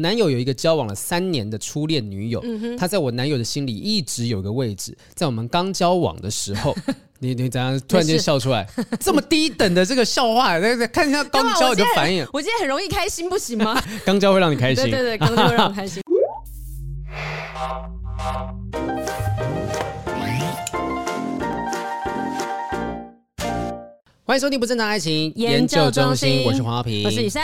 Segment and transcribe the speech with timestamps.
[0.00, 4.96] 男友有一个交往了三年的初恋女友，嗯、他在我男友的心里一直有个位置。
[5.14, 6.72] 在我们刚交往的时候，
[7.18, 8.64] 你你怎样突然间笑出来？
[9.00, 12.24] 这么低等的这个笑话，那看一下刚交你的反应。
[12.32, 13.82] 我今天很容易开心，不行吗？
[14.06, 16.00] 刚交会让你开心，对对对，刚交会让我开心。
[24.28, 27.42] 欢迎收听不正常爱情研究中心，我是黄浩平，我是雨珊。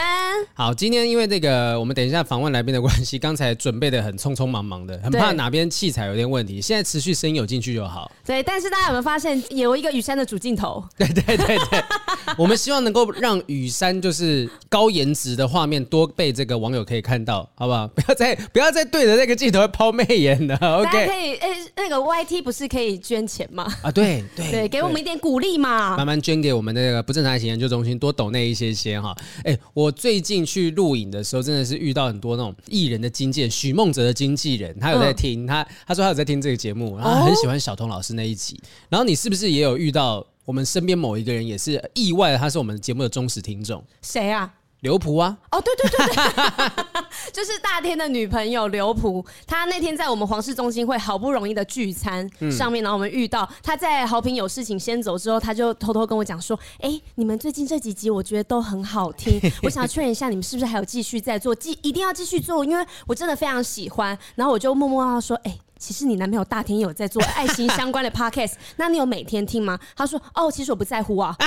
[0.53, 6.61] 好，今天因为这个，我们等一下访问来宾的关系，刚才准备的很匆匆忙忙的，很怕哪边器材有点问题。
[6.61, 8.11] 现在持续声音有进去就好。
[8.23, 10.83] 对，但是大家有没有发现有一个雨珊的主镜头？
[10.95, 11.83] 对对对对，
[12.37, 17.87] 我们希望能够让雨珊就是高颜值的画面多被这个网友可以看到，好不好？
[17.97, 20.55] 不要再不要再对着那个镜头抛媚眼了。
[20.61, 23.65] OK，大家可以哎，那个 YT 不是可以捐钱吗？
[23.81, 26.74] 啊，对对对，给我们一点鼓励嘛，慢慢捐给我们。
[26.75, 38.59] 那个不正常爱情研究中心多抖那一些些哈，哎，我最近去录影的时候，真的是遇到很多那种艺人的经纪人，许梦哲的经纪人，他有在听，他他说他有在听这个节目，然后很喜欢小童老师那一集。
[38.89, 43.83] 然后你是不是也有遇到我们身边某一个人，也是意外的，他是我们节目的忠实听众？
[44.01, 44.53] 谁啊？
[44.85, 45.35] 刘璞啊！
[45.49, 47.01] 哦，对对对对，
[47.33, 49.25] 就是大天的女朋友刘璞。
[49.47, 69.77] 她那天在我们皇室中心会好不容易的聚餐上面，然后我们遇到她在豪平有事情先走之后，她就偷偷跟我讲说：“哎，你们最近这几集我觉得都很好听， 我想要确认一下你们是不是还有继续在做，继一定要继续做，因为我真的非常喜欢。”然后我就默默要说：“哎。”其实你男朋友大天有在做爱心相关的 podcast， 那你有每天听吗？
[69.95, 71.35] 他说：“哦，其实我不在乎啊。”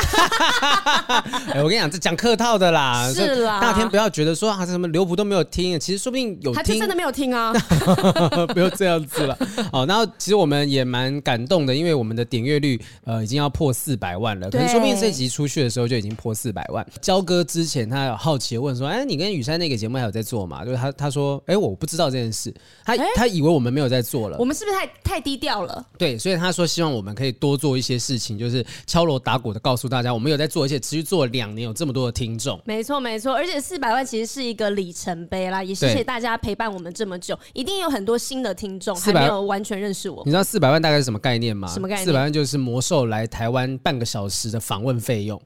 [1.53, 3.11] 哎，我跟你讲，这讲客套的啦。
[3.13, 6.55] 是啦，大天不要觉得说啊，什么刘璞都没有听，其实说不定有听。
[6.55, 7.53] 他就真的没有听啊！
[8.53, 9.37] 不要这样子了。
[9.73, 14.51] 哦，然后其实我们也蛮感动的，因为我们的点阅率呃已经要破四百万了。
[14.51, 16.87] 可能说不定这集出去的时候就已经破四百万。
[17.01, 22.55] 焦哥之前他有好奇的问说：“哎，你跟雨珊那个节目还有在做吗？”就是他他说：“哎，我不知道这件事。”
[22.85, 24.19] 他他以为我们没有在做。
[24.39, 25.87] 我们是不是太太低调了？
[25.97, 32.61] 对，所以他说希望我们可以多做一些事情，就是敲锣打鼓的告诉大家，我们有在做，而且持续做了两年，有这么多的听众。
[32.65, 40.23] 没错，没错，而且四百万其实是一个里程碑啦，也谢谢大家陪伴我们这么久，一定有很多新的听众还没有完全认识我。
[40.25, 41.69] 你知道四百万大概是什么概念吗？
[41.69, 42.05] 什么概念？
[42.05, 45.41] 四百万就是魔兽来台湾半个小时的访问费用。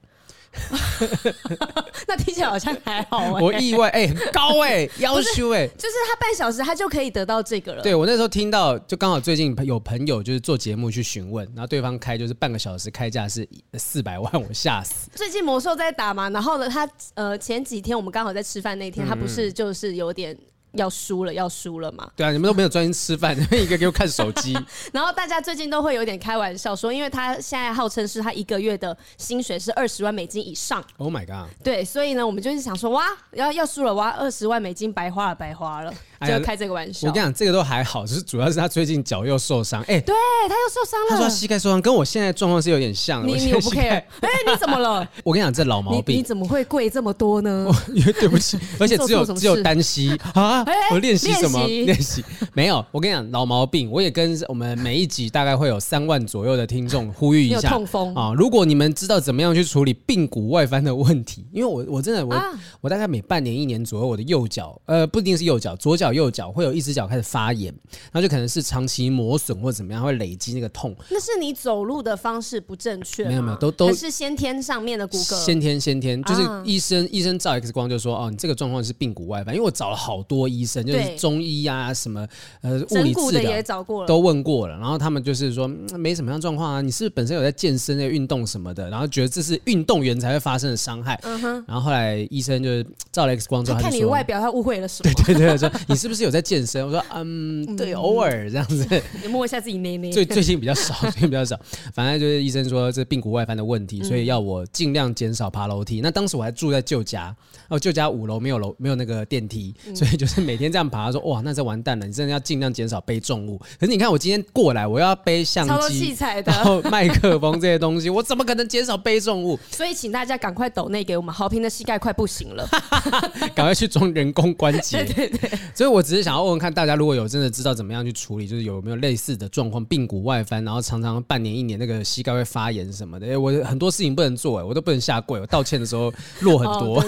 [2.15, 7.83] 那听起来好像还好 哎、欸，我意外哎、欸，很高哎、欸，要求哎、欸，就是他半小时他就可以得到这个了。
[7.83, 15.09] 对，我那时候听到，就刚好最近有朋友就是做节目去询问，然后对方开就是半个小时开价是四百万，我吓死。
[15.15, 20.37] 最近魔兽在打嘛，然后呢，他呃前几天我们刚好在吃饭那天，他不是就是有点。
[20.73, 22.11] 要输了，要输了嘛？
[22.17, 24.57] 对啊，你们都没有专心吃饭，你 们一个给我看手机。
[24.93, 30.83] 然后大家最近都会有点开玩笑说，因为他现在号称是他一个月的薪水是二十万美金以上。
[30.97, 31.51] Oh my god！
[31.63, 35.93] 对，所以呢，我们就是想说，哇，要要输了，哇，二十万美金白花了，白花了。
[36.27, 40.15] 就开这个玩笑，我跟你讲，这个都还好，就是主要是他最近脚又受伤，哎，对
[40.49, 41.11] 他又受伤了。
[41.11, 43.27] 他说膝盖受伤，跟我现在状况是有点像。
[43.27, 44.03] 你你不 care？
[44.21, 45.07] 哎，你怎么了？
[45.25, 46.17] 我跟你讲，这老毛病。
[46.17, 47.71] 你怎么会贵这么多呢？
[47.93, 50.65] 因为对不起， 而且只有只有单膝啊！
[50.91, 51.67] 我练习什么？
[51.67, 52.85] 练习没有。
[52.91, 53.91] 我跟你讲，老毛病。
[53.91, 57.69] 我也跟我们每一集大概会有三万左右的听众呼吁一下。
[57.69, 58.33] 痛风啊！
[58.37, 62.35] 如果你们知道怎么样去处理髌骨外翻的问题，因为我我真的我
[62.81, 66.93] 我大概每半年一年左右，我的右脚呃不一定是右脚，左脚右脚会有一只。
[66.93, 67.73] 脚开始发炎，
[68.13, 70.95] 然后就可能是长期磨损或者怎么样，会累积那个痛。
[71.09, 73.25] 那是你走路的方式不正确？
[73.25, 75.35] 没有没有，都都是先天上面的骨骼。
[75.43, 79.55] 先天先天，就是医生、啊、医生照 X 光就说哦，你这个状况是髌骨外翻。
[79.55, 82.29] 因为我找了好多医生，就是中医啊什么
[82.61, 86.83] 呃物理治疗也找过了，都问过了，然后他们就是说、嗯、没什么样状况啊。
[86.83, 91.19] 你是不是本身有在健身、在运动什么的，然后觉得这是运动员才会发生的伤害。
[91.23, 91.65] 嗯哼。
[91.67, 95.11] 然后后来医生就是照了 X 光之后，他看你外表，他误会了什么？
[95.25, 96.85] 对对对，说你是不是有在健身？
[96.85, 97.63] 我说嗯。
[97.77, 98.87] 对，偶尔这样子，
[99.23, 100.11] 你摸一下自己内内。
[100.11, 101.59] 最最近比较少， 最近比较少。
[101.95, 106.01] 反正就是医生说这髌骨外翻的问题，所以要我尽量减少爬楼梯。
[106.01, 107.35] 那当时我还住在旧家，
[107.69, 111.07] 哦，旧家五楼没有楼，没有那个电梯，所以就是每天这样爬。
[111.07, 113.57] 他说哇，那这完蛋了，你真的要尽量减少背重物。
[113.79, 119.59] 可是你看我今天过来，我要背相机、器材的，然后麦克风这些东西，我怎么可能减少背重物？
[119.71, 122.69] 所以请大家赶快抖内给我们，好评的膝盖快不行了，
[123.55, 125.05] 赶快去装人工关节。
[125.05, 125.51] 对对对。
[125.75, 133.27] 所以我只是想要问问看大家，如果有真的知道怎么样去处理，就是有没有类似的状况，髌骨外翻，然后常常半年一年那个膝盖会发炎什么的。
[133.27, 137.05] 哎，我很多事情不能做，哎，我都不能下跪，我道歉的时候弱很多。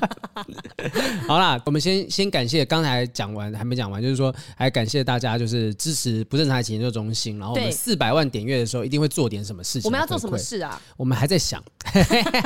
[1.26, 9.88] 好啦，我们先先感谢刚才讲完还没讲完，就是说还感谢大家就是支持不正常爱情研究中心，然后我们四百万点阅的时候一定会做点什么事情。
[9.88, 10.80] 我们要做什么事啊？
[10.96, 11.62] 我们还在想，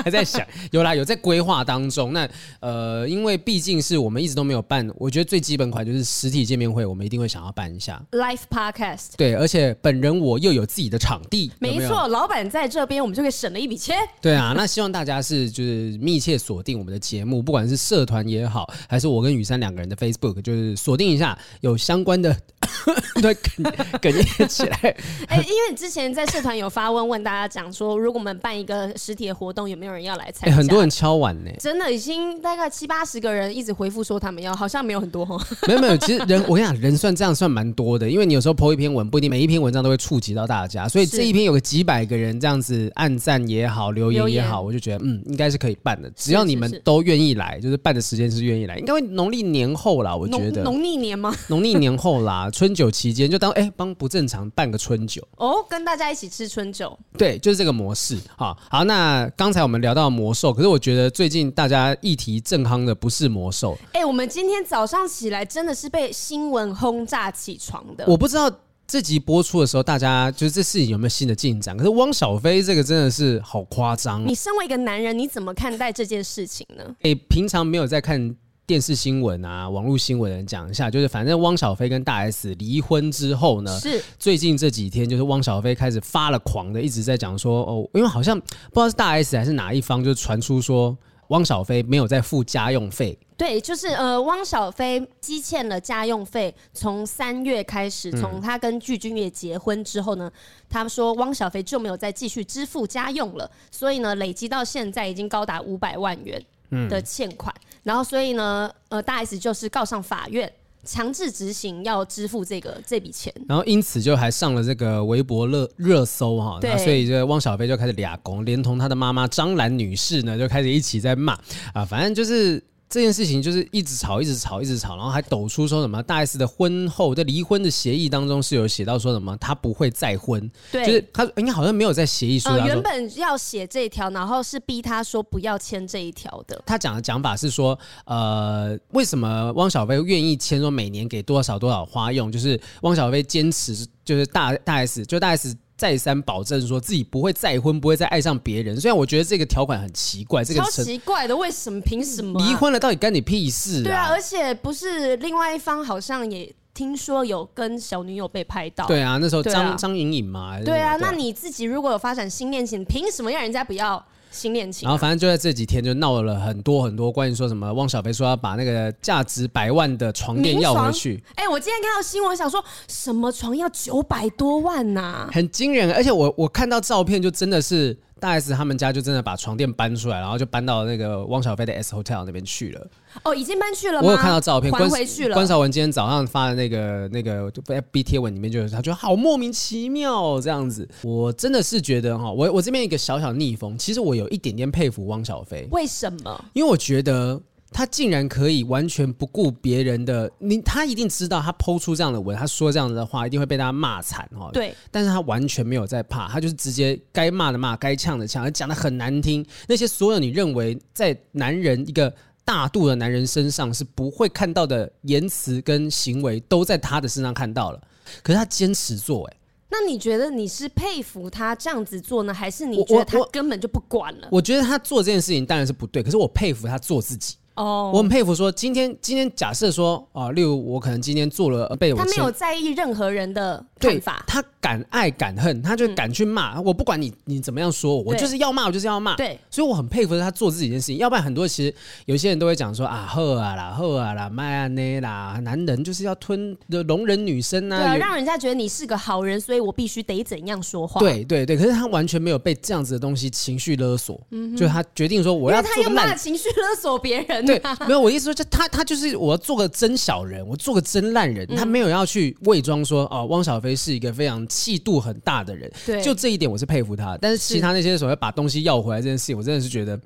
[0.05, 2.13] 还在想，有啦，有在规划当中。
[2.13, 2.29] 那
[2.61, 9.13] 呃，因为毕竟是我们一直都没有办，我觉得最基本款就是实体见面会，我们一定会想要办一下 Live Podcast。
[9.17, 13.97] 对，而且本人我又有自己的场地，没错，老板在这边，我们就可以省了一笔钱。
[14.21, 22.35] 对啊，那希望大家是就是密切锁定我们的节目，不管是社团也好，还是我跟雨珊两个人的 Facebook，就是锁定一下有相关的，
[23.21, 24.77] 对，哽咽起来。
[25.29, 30.53] 哎、欸，因为之前在社团有发问问大家讲说，如果我们办一个实体的活动，有没有人要来参加？
[30.55, 35.39] 欸、很多人敲碗呢，真的已经大概七八十个人一直回复说他们要，好像没有很多 哈。
[35.69, 50.63] 没有没有，其实人我跟你讲，人算这样算蛮多的，因为你有时候 po 一篇文，不一定每一篇文章都会触及到大家，所以这一篇有个几百个人这样子按赞也好，留言也好，我就觉得嗯，应该是可以办的，只要你们都愿意来，就是办的时间是愿意来，应该会农历年后啦，我觉得。
[50.63, 51.35] 农历年吗？
[51.49, 56.99] 农历年后啦，春酒期间就当哎帮不正常办个春酒哦，跟大家一起吃春酒。
[57.19, 58.19] 对，就是这个模式。
[58.37, 63.77] 哈，好，那刚才我们聊到魔兽，可是我觉得最近大家议题正夯的不是魔兽。
[63.93, 68.05] 哎，我们今天早上起来真的是被新闻轰炸起床的。
[68.07, 68.51] 我不知道。
[68.87, 71.77] 这集播出的时候，大家就是这事情有没有新的进展？
[71.77, 74.27] 可是汪小菲这个真的是好夸张。
[74.27, 76.85] 你身为一个男人，你怎么看待这件事情呢？
[77.03, 78.37] 诶，平常没有在看
[78.67, 90.97] 电视新闻啊、网络新闻的人讲一下，就是反正汪小菲跟大 S 离婚之后呢，是最近这几天，就是汪小菲开始发了狂的，一直在讲说哦，因为好像不知道是大 S 还是哪一方，就传出说。
[91.35, 100.31] 汪小菲没有再付家用费，对，就是呃，汪小菲积欠了家用费，从三月开始，从他跟具俊晔结婚之后呢，
[100.71, 106.41] 他说汪小菲就没有再继续支付家用了，所以呢，累积到现在已经高达五百万元
[106.89, 107.53] 的欠款，
[107.83, 110.51] 然后所以呢，呃，大 S 就是告上法院。
[110.85, 121.33] 强制执行要支付这个这笔钱，然后因此就还上了这个微博热热搜哈，那所以这个汪小菲就开始俩公，连同他的妈妈张兰女士呢就开始一起在骂
[121.73, 122.63] 啊，反正就是。
[122.95, 136.63] 这件事情就是一直吵，一直吵，一直吵，然后还抖出说什么大 S 的婚后在离婚的协议当中是有写到说什么他不会再婚，对，就是他应该好像没有在协议书、呃、原本要写这一条，然后是逼他说不要签这一条的。
[136.65, 142.31] 他讲的讲法是说，呃，为什么汪小菲愿意签说每年给多少多少花用？
[142.31, 143.75] 就是汪小菲坚持，
[144.05, 145.57] 就是大大 S 就大 S。
[145.77, 148.81] 再三保证说自己不会再婚，不会再爱上别人。
[148.81, 151.81] 虽然我觉得这个条款很奇怪，这个超奇怪的，为什么？
[151.81, 152.47] 凭什么、啊？
[152.47, 153.85] 离婚了到底干你屁事、啊？
[153.85, 158.87] 对啊，而且不是另外一方好像也听说有跟小女友被拍到。
[158.87, 160.61] 对啊，那时候张张颖颖嘛。
[160.65, 164.05] 对啊，那你自己如果有发展新恋情，凭什么让人家不要？
[164.35, 171.23] 新恋情、啊，然后反正就在这几天就闹了很多很多关于说什么汪小菲说要把那个价值百万的床垫要回去。
[171.37, 175.93] 哎、欸，我今天看到新闻，想说什么床要九百多万呐、啊，很惊人。
[175.93, 182.87] 而且我我看到照片就真的是大 S 他们家就真的把床垫搬出来，然后就搬到那个汪小菲的 S Hotel 那边去了。
[183.23, 184.07] 哦，已经搬去了吗？
[184.09, 185.35] 我有看到照片，关回去了。
[185.35, 190.89] 关韶文今天早上发的那个那个 FB 贴文里面，就是他觉得好莫名其妙、哦、这样子。
[191.03, 195.69] 我真的是觉得哈，我我这边一个小小逆风，其实我有一点点佩服汪小菲。
[195.71, 196.45] 为什么？
[196.55, 197.39] 因为我觉得
[197.75, 204.49] 他竟然可以完全不顾别人的，你他一定知道他抛出这样的文，他说这样子的话一定会被大家骂惨哈。
[204.53, 209.45] 对，但是他完全没有在怕，他就是直接该骂的骂，该呛的呛，讲的很难听。
[209.67, 212.11] 那些所有你认为在男人一个。
[212.47, 217.81] 大度的男人身上是不会看到的言辞跟行为，都在他的身上看到了。
[218.23, 219.37] 可是他坚持做，哎，
[219.71, 224.29] 那你觉得你是佩服他这样子做呢，还是你觉得他根本就不管了？
[224.31, 227.37] 我，我，我觉得他做这件事情当然是不对，可是我佩服他做自己。
[227.57, 236.65] 哦、oh，我很佩服说，今天今天假设说啊，例如我可能今天做了被我，他没有在意任何人的看法，他敢爱敢恨，他就敢去骂、嗯。
[236.65, 239.15] 我不管你你怎么样说，我就是要骂，我就是要骂。
[239.15, 240.97] 对，所以我很佩服他做自己一件事情。
[240.97, 241.73] 要不然很多其实
[242.07, 250.99] 有些人都会讲说啊，好啊啦，好啊啦，麦啊内啦，男人就是要吞的容忍女生啊，对啊，让人家觉得你是个好人，所以我必须得怎样说话。
[251.01, 257.44] 对对对，可是他完全没有被这样子的东西情绪勒索，嗯，就他决定说我要他又骂情绪勒索别人。
[257.47, 265.71] 对，没有我意思说，就他他就是我要做个真小人，我做个真烂人，他没有要去伪装说哦，汪小菲是一个非常气度很大的人。
[265.87, 267.19] 对，就这一点我是佩服他。
[267.21, 269.99] 但是其他那些所谓把东西要回来这件事情，我真的是觉得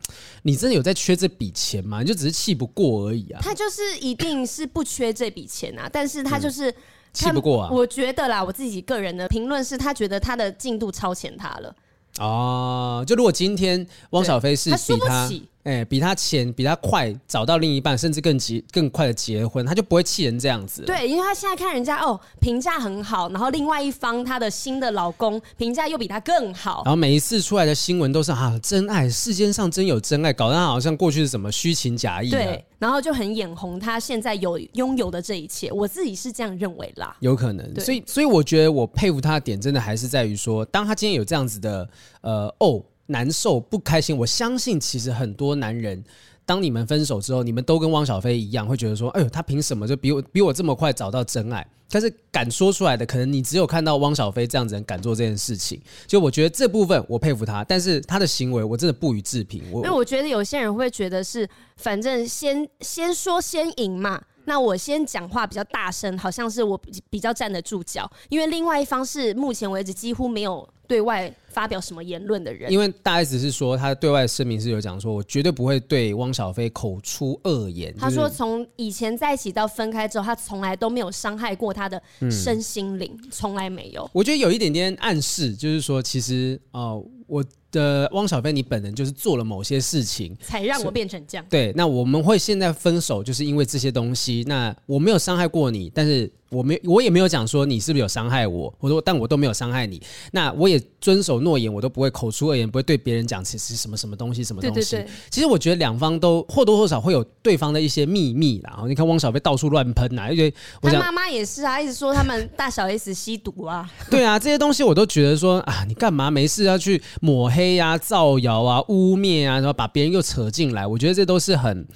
[0.42, 2.00] 你真的有在缺这笔钱吗？
[2.00, 3.40] 你就只是气不过而已啊。
[3.42, 6.74] 他就是一定是不缺这笔钱啊，但是他就是
[7.12, 7.70] 气不过啊。
[7.70, 11.74] 我觉得啦，我自己个人的评论是他觉得他的进度超前他了。
[12.18, 15.30] 哦，就如果今天汪小菲是比他。
[15.68, 20.80] 哎，比他前比他快找到另一半，甚至更急更快的结婚，他就不会气人这样子。
[20.86, 32.30] 对，因为他现在看人家哦评价很好，然后另外一方他的新的老公评价又比他更好，然后每一次出来的新闻都是啊真爱，世间上真有真爱，搞得他好像过去是什么虚情假意。
[32.30, 37.14] 对，然后就很眼红他现在有拥有的这一切，我自己是这样认为啦。
[37.20, 41.86] 有可能，所以所以我觉得我佩服他的点，真的还是在于说，当他今天有这样子的
[42.22, 42.82] 呃哦。
[43.08, 46.02] 难受不开心，我相信其实很多男人，
[46.46, 55.80] 当你们分手之后，你们都跟汪小菲一样，会觉得说：“哎呦，他凭什么就比我比我这么快找到真爱？”但是敢说出来的，可能你只有看到汪小菲这样子人敢做这件事情。
[56.06, 59.62] 就我觉得这部分我佩服他，但是他的行为我真的不予置评。
[59.72, 61.48] 因为我觉得有些人会觉得是，
[61.78, 64.20] 反正先先说先赢嘛。
[64.48, 72.72] 那我先讲话比较大声，好像是我比较站得住脚，因为另外一方是目前为止几乎没有对外发表什么言论的人。
[72.72, 77.94] 因为大 S 是说，他对外声明是有讲说，我绝对不会对汪小菲口出恶言。
[77.98, 84.08] 他说，从以前在一起到分开之后，他从来都没有伤害过他的身心灵，从来没有。
[84.14, 87.44] 我觉得有一点点暗示，就是说，其实哦，我。
[87.70, 91.46] 的汪小菲，你本人就是做了某些事情，才让我变成这样。
[91.50, 94.44] 对，那我们会现在分手，就是因为这些东西。
[94.46, 96.30] 那我没有伤害过你，但是。
[96.50, 100.00] 我没，我也没有讲说你是不是有伤害我，我说，但我都没有伤害你。
[100.32, 104.74] 那我也遵守诺言，我都不会口出恶言，不会对别人讲其实什么什么东西，什么东西。
[104.74, 105.10] 对对对。
[105.30, 108.70] 其实我觉得两方都或多或少会有对方的一些秘密啦。
[108.72, 110.52] 然后你看汪小菲到处乱喷呐，因为
[110.82, 113.90] 他妈妈也是啊，一直说他们大小 S 吸毒啊。
[114.10, 121.86] 对啊，这些东西我都觉得说啊，你干嘛没事要去抹黑呀、啊、造谣啊、污蔑啊，然后把别人又扯进来，我觉得这都是很。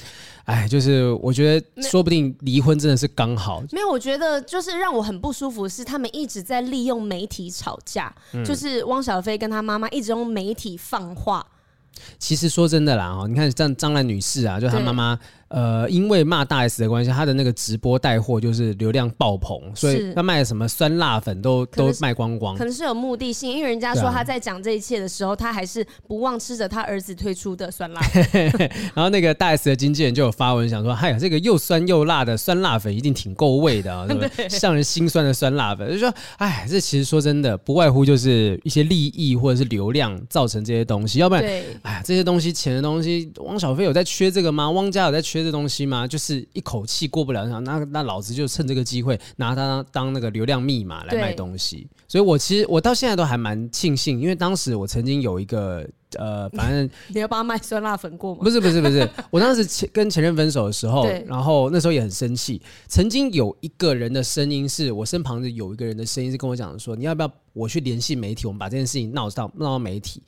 [0.45, 3.67] 哎，就是我觉得说不定离婚真的是刚好没。
[3.73, 11.47] 没有，我觉得就是让我很不舒服是他们一直在利用媒体吵架，嗯、就是汪小菲跟他妈妈一直用媒体放话。
[12.19, 15.19] 其实说真的啦，哦，你看像张兰女士啊，就她妈妈。
[15.53, 22.57] 呃，因为骂大 S 的关系，他的那个直播带货就是流量爆棚，所以他卖的什么酸辣粉都都卖光光。
[22.57, 28.51] 可能是有目的性，因为人家说他在讲这一切的时候，他还是不忘吃着他儿子推出的酸辣粉。
[28.95, 34.49] 然后那个大 S 的经纪人就有发文想说：“哎呀，这个又酸又辣的酸辣粉一定挺够味的啊， 是不对？
[34.63, 41.45] 让人心酸的酸辣粉。”就说：“哎，这其实说真的，不外乎就是一些利益或者是流量造成这些东西，要不然，
[41.83, 44.71] 哎呀，这些东西钱的东西，汪小菲有在缺这个吗？
[44.71, 46.07] 汪家有在缺？”这东西吗？
[46.07, 51.87] 就是一口气过不了那那那老子就趁这个机会拿它当，当那个流量密码来卖东西。
[52.09, 58.41] 所以我其实我到现在都还蛮庆幸，因为当时我曾经有一个呃， 反正你要帮他卖酸辣粉过吗？
[58.43, 62.61] 不是不是不是， 我当时前跟前任分手的时候，然后那时候也很生气。
[62.87, 70.23] 曾经有一个人的声音是我身旁的有一个人的声音是跟我讲说，你要不要我去联系媒体，我们把这件事情闹到闹到媒体。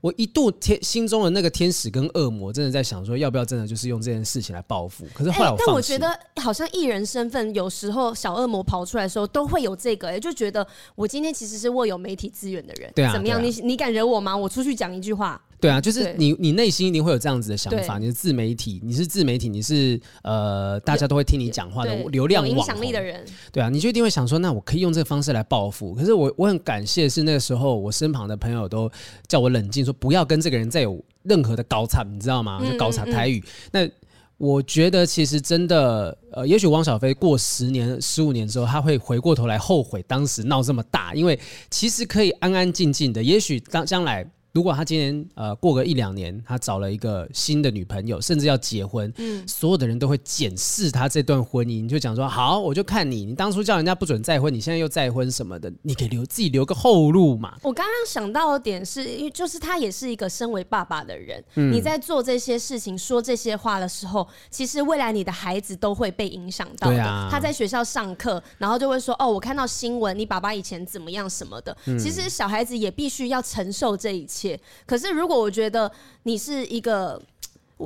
[0.00, 5.04] 我一度天心中的那个天使跟恶魔，真的在想说，要不要真的就是用这件事情来报复？
[5.12, 13.40] 可是后来我、欸，但我觉得好像艺人身份，有时候小恶魔跑出来的时候，都会有这个、欸，就觉得我今天其实是握有媒体资源的人，对啊，怎么样？
[13.40, 14.36] 啊、你你敢惹我吗？
[14.36, 15.40] 我出去讲一句话。
[15.60, 17.98] 对啊，就是你，你内心一定会有这样子的想法。
[17.98, 23.24] 你是自媒体，你是自媒体，你是呃，大家都会听你讲话的流量影响力的人。
[23.50, 25.94] 对啊，你就一定会想说，那我可以用这个方式来报复。
[25.94, 28.88] 可是我我很感谢是那个时候，我身旁的朋友都
[29.26, 32.64] 叫我冷静，说不要跟这个人再有任何的高产，你知道吗？
[32.64, 33.38] 就高产台语。
[33.38, 33.90] 嗯嗯嗯，那
[34.36, 41.36] 我觉得其实真的，呃，也许汪小菲过十年、十五年之后，他会回过头来后悔当时闹这么大，因为
[41.68, 43.20] 其实可以安安静静的。
[43.20, 44.24] 也许当将来。
[44.52, 57.56] 如果他今年呃过个一两年，他找了一个新的女朋友，甚至要结婚，嗯，所有的人都会检视他这段婚姻，就讲说好，我就看你，你当初叫人家不准再婚，你现在又再婚什么的，你给留自己留个后路嘛。
[57.62, 66.96] 我刚刚想到的点是，因为就是他也是一个身为爸爸的人，嗯，你在做这些事情、说这些话的时候，其实未来你的孩子都会被影响到的。
[66.96, 71.76] 对啊，他在学校上课，然后就会说哦，我看到新闻，你爸爸以前怎么样什么的。
[71.86, 74.47] 嗯，其实小孩子也必须要承受这一切。
[74.86, 75.90] 可是，如果我觉得
[76.22, 77.20] 你是一个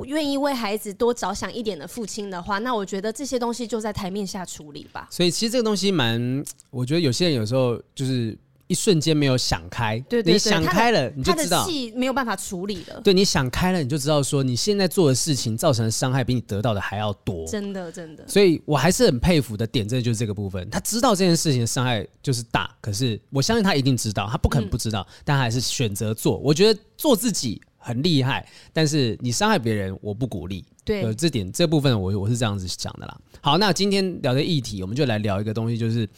[0.05, 5.07] 愿意为孩子多着想一点的父亲的话，那我觉得这些东西就在台面下处理吧。
[5.09, 8.37] 所以，其实这个东西蛮，我觉得有些人有时候就是。
[8.73, 12.99] 一瞬间没有想开，对对对，你想开了，你就知道戏没有办法处理了。
[13.01, 17.45] 对，你想开了，你就知道说你现在做的事情造成的伤害比你得到的还要多。
[17.45, 18.27] 真的，真的。
[18.27, 20.67] 所以我还是很佩服的点，这就是这个部分。
[20.71, 26.39] 他知道这件事情的伤害就是大，可是我相信他一定知道，他不可能不知道，嗯、但他还是选择做。
[26.39, 30.65] 我觉得做自己很厉害，但是你伤害别人，我不鼓励。
[30.83, 33.15] 对，这点这部分我我是这样子讲的啦。
[33.39, 36.09] 好，那今天聊的议题，我们就来聊一个东西，就是，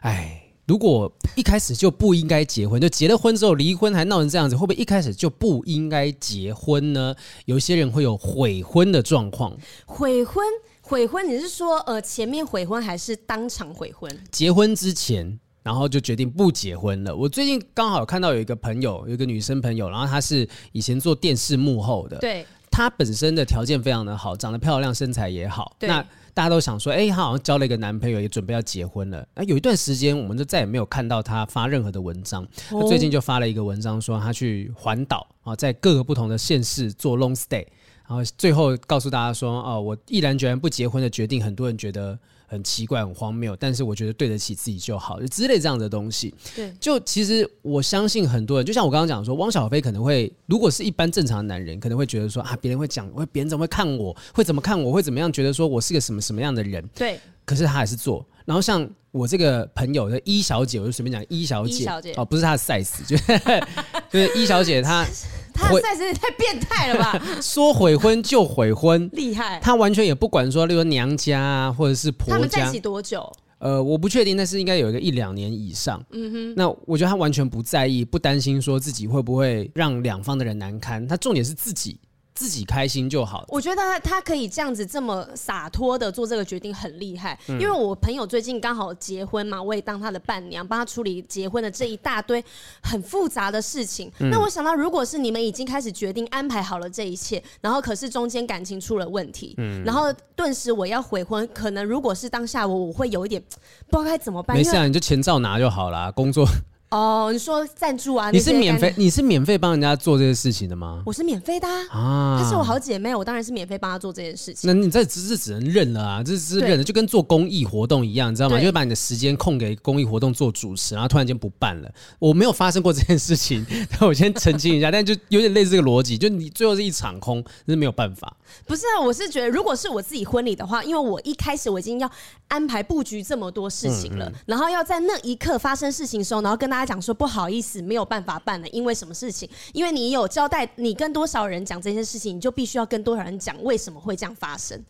[0.00, 0.39] 哎。
[0.70, 7.12] 如果一开始就不应该结婚，就结了婚之后离婚还闹成这样子，会不会一开始就不应该结婚呢？
[7.46, 9.52] 有些人会有悔婚的状况。
[9.84, 10.46] 悔婚，
[10.80, 14.08] 悔婚，你是说呃前面悔婚还是当场悔婚？
[14.30, 17.16] 结婚之前，然后就决定不结婚了。
[17.16, 26.06] 我最近刚好看到有一个朋友，有一个女生朋友，然后她是以前做电视幕后的，对，她本身的条件非常的好，长得漂亮，身材也好，那。
[26.34, 29.26] 大家都想说，哎、欸，她好像交了一个男朋友，也准备要结婚了。
[29.34, 32.46] 那有一段时间，我们就再也没有看到她发任何的文章。
[32.68, 37.66] 她最近就发了一个文章，说她去环岛啊，在各个不同的县市做 long stay，
[38.08, 42.18] 然后最后告诉大家说，哦，我毅然决然不结婚的决定，很多人觉得。
[42.50, 46.34] 很奇怪，很荒谬，但是我觉得对得起自己就好，就之类这样的东西。
[46.56, 56.84] 对，就其实我相信很多人，就像我刚刚讲说，汪小菲可能会，如果是一般正常的男人，可能会觉得说啊，别人会讲，会别人怎么会看我，会怎么看我，会怎么样，觉得说我是个什么什么样的人。
[56.92, 58.26] 对，可是他还是做。
[58.44, 63.16] 然后像我这个朋友的一小姐，我就随便讲一小姐，小姐哦，不是她的 size，就
[64.10, 65.06] 就是一小姐她。
[65.52, 67.22] 他实在是太变态了吧！
[67.40, 69.58] 说悔婚就悔婚，厉害！
[69.60, 72.34] 他完全也不管说，例如娘家啊，或者是婆家。
[72.34, 73.30] 他们在一起多久？
[73.58, 76.02] 呃，我不确定，但是应该有一个一两年以上。
[76.12, 76.54] 嗯哼。
[76.56, 81.06] 那我觉得他完全不在意，不担心说自己会不会让两方的人难堪。
[81.06, 82.00] 他重点是自己。
[82.40, 83.44] 自己开心就好。
[83.48, 92.42] 我觉得他他可以这样子这么洒脱的做这个决定很厉害，因为我朋友最近刚好结婚嘛，我也当他的伴娘，帮他处理结婚的这一大堆
[92.82, 94.10] 很复杂的事情。
[94.18, 99.54] 那我想到，如果是你们已经开始决定安排好了这一切，然后可是中间感情出了问题，
[99.84, 103.42] 然后顿时我要悔婚，可能如果是当下我，我会有一点
[103.90, 104.56] 不知道该怎么办。
[104.56, 106.46] 没事啊，你就钱照拿就好啦，工作。
[106.90, 108.32] 哦，你说赞助啊？
[108.32, 108.92] 你是免费？
[108.96, 111.02] 你是免费帮人家做这些事情的吗？
[111.06, 114.66] 我是免费的啊，她是我好姐妹，我当然是免费帮她做这件事情。
[114.66, 118.58] 那你这只是只能认了啊，这只是认了，就跟做公益活动一样，你知道吗？
[118.58, 121.88] 就会把你的时间空给公益活动做主持，然后突然间不办了。
[122.18, 128.36] 我没有发生过这件事情， 但我先澄清一下，但就有点类似这个逻辑，就你最后是一场空，那是没有办法。
[128.66, 132.10] 不是啊，我是觉得，如果是我自己婚礼的话，因为我一开始我已经要
[132.48, 137.80] 安排布局这么多事情了，嗯嗯，然后要在那一刻发生事情的时候，然后跟大家讲说不好意思。
[137.80, 139.48] 没有办法办了，因为什么事情？
[139.72, 144.80] 因为你有交代，你跟多少人讲这件事情，你就必须要跟多少人讲为什么会这样发生。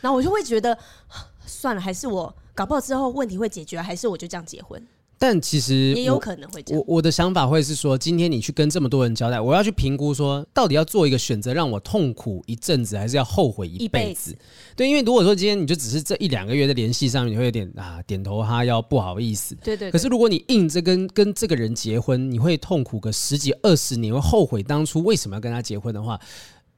[0.00, 0.76] 然后我就会觉得，
[1.46, 4.82] 算了，还是我搞不好之后问题会解决，还是我就这样结婚。
[5.18, 6.84] 但其实也有可能会这样。
[6.86, 14.32] 我我的想法会是说，今天你去跟这么多人交代，我要去评估说，到底要做一个选择，让我痛苦一阵子，还是要后悔一辈子？
[14.32, 14.38] 子
[14.76, 19.54] 对，因为如果说今天你就只是这一两个月的联系上面，你会有点啊点头哈腰，不好意思。
[19.56, 19.90] 对，对对。
[19.90, 26.20] 可是如果你硬着跟跟这个人结婚，你会痛苦个十几二十年，会后悔当初为什么要跟他结婚的话，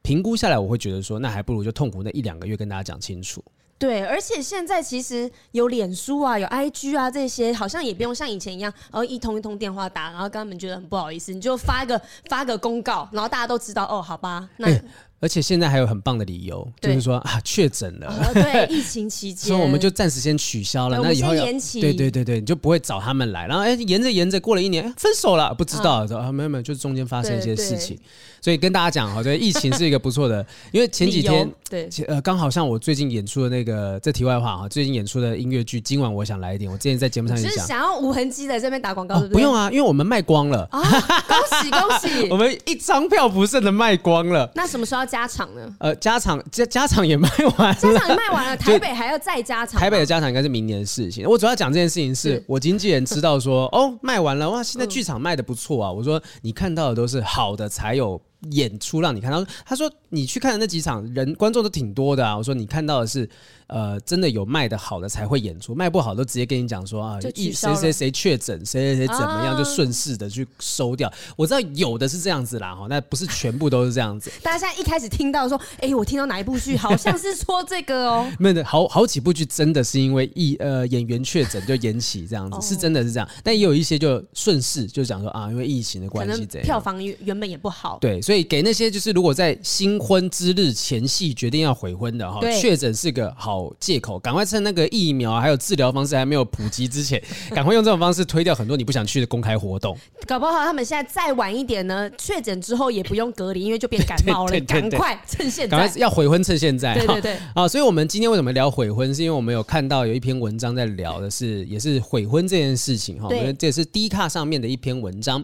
[0.02, 3.44] 评估下来，我会觉得说，那还不如就痛苦那一两个月，跟大家讲清楚。
[3.80, 14.68] 对，而且现在其实有脸书啊，有 IG 啊，这些好像也不用像以前一样，然后一通一通电话打，然后跟他们觉得很不好意思，你就发个发个公告，然后大家都知道哦，好吧，那。
[14.68, 14.82] 欸
[15.20, 21.00] 而且现在还有很棒的理由，就是说啊，确诊了，呃，对， 疫情期间，所以我们就暂时先取消了。
[21.02, 23.46] 那以后延期，对对对对，你就不会找他们来。
[23.46, 27.98] 然后哎，沿着沿着过了一年，哎，分手了，不知道，说啊没有没有，就是中间发生一些事情。
[28.40, 36.70] 所以跟大家讲哈，这疫情是一个不错的， 因为前几天对，呃，刚好像我最近演出的那个，这题外话哈，最近演出的音乐剧，今晚我想来一点。
[36.70, 44.48] 我之前在节目上也讲，是想要无痕迹的这边打广告，不用啊，因为我们卖光了啊，恭喜恭喜， 我们一张票不剩的卖光了。
[44.54, 45.75] 那什么时候要加场呢？
[45.81, 49.81] 呃，加场加加场也卖完了，加场也卖完了， 台北还要再加场。
[49.81, 51.27] 台北的加场应该是明年的事情。
[51.27, 55.90] 我主要讲这件事情是，是我经纪人知道说， 哦，卖完了哇，现在剧场卖的不错啊。
[55.90, 58.21] 我说你看到的都是好的才有。
[58.53, 62.38] 演出让你看到，他说你去看的那几场人观众都挺多的啊。
[62.38, 63.29] 我说你看到的是，
[63.68, 71.12] 呃，真的有卖的好的才会演出，卖不好都直接跟你讲说啊，谁谁谁确诊，谁谁谁怎么样，就顺势的去收掉。
[71.37, 74.33] 我知道有的是这样子啦，哈，那不是全部都是这样子。
[74.42, 83.28] 大家现在一开始听到说，哎，我听到哪一部剧好像是说这个哦， 没有，好好几部剧真的是因为疫呃演员确诊就延期这样子，是真的是这样。
[83.42, 88.22] 但也有一些就顺势就讲说啊，因为疫情的关系，这样票房原原本也不好，对。
[88.22, 99.97] 所以给那些就是如果在新婚之日前夕决定要悔婚的哈，确诊是个好借口，赶快趁那个疫苗还有治疗方式还没有普及之前，赶快用这种方式推掉很多你不想去的公开活动。
[100.27, 104.61] 搞不好他们现在再晚一点呢，确诊之后也不用隔离，因为就变感冒了。
[104.68, 106.94] 赶快趁现在，赶快要悔婚趁现在。
[106.94, 107.37] 对对对。
[107.55, 109.14] 啊，所以我们今天为什么聊悔婚？
[109.14, 113.29] 是因为我们有看到有一篇文章在聊的是，也是悔婚这件事情哈。
[113.29, 115.42] 我们这也是低卡上面的一篇文章。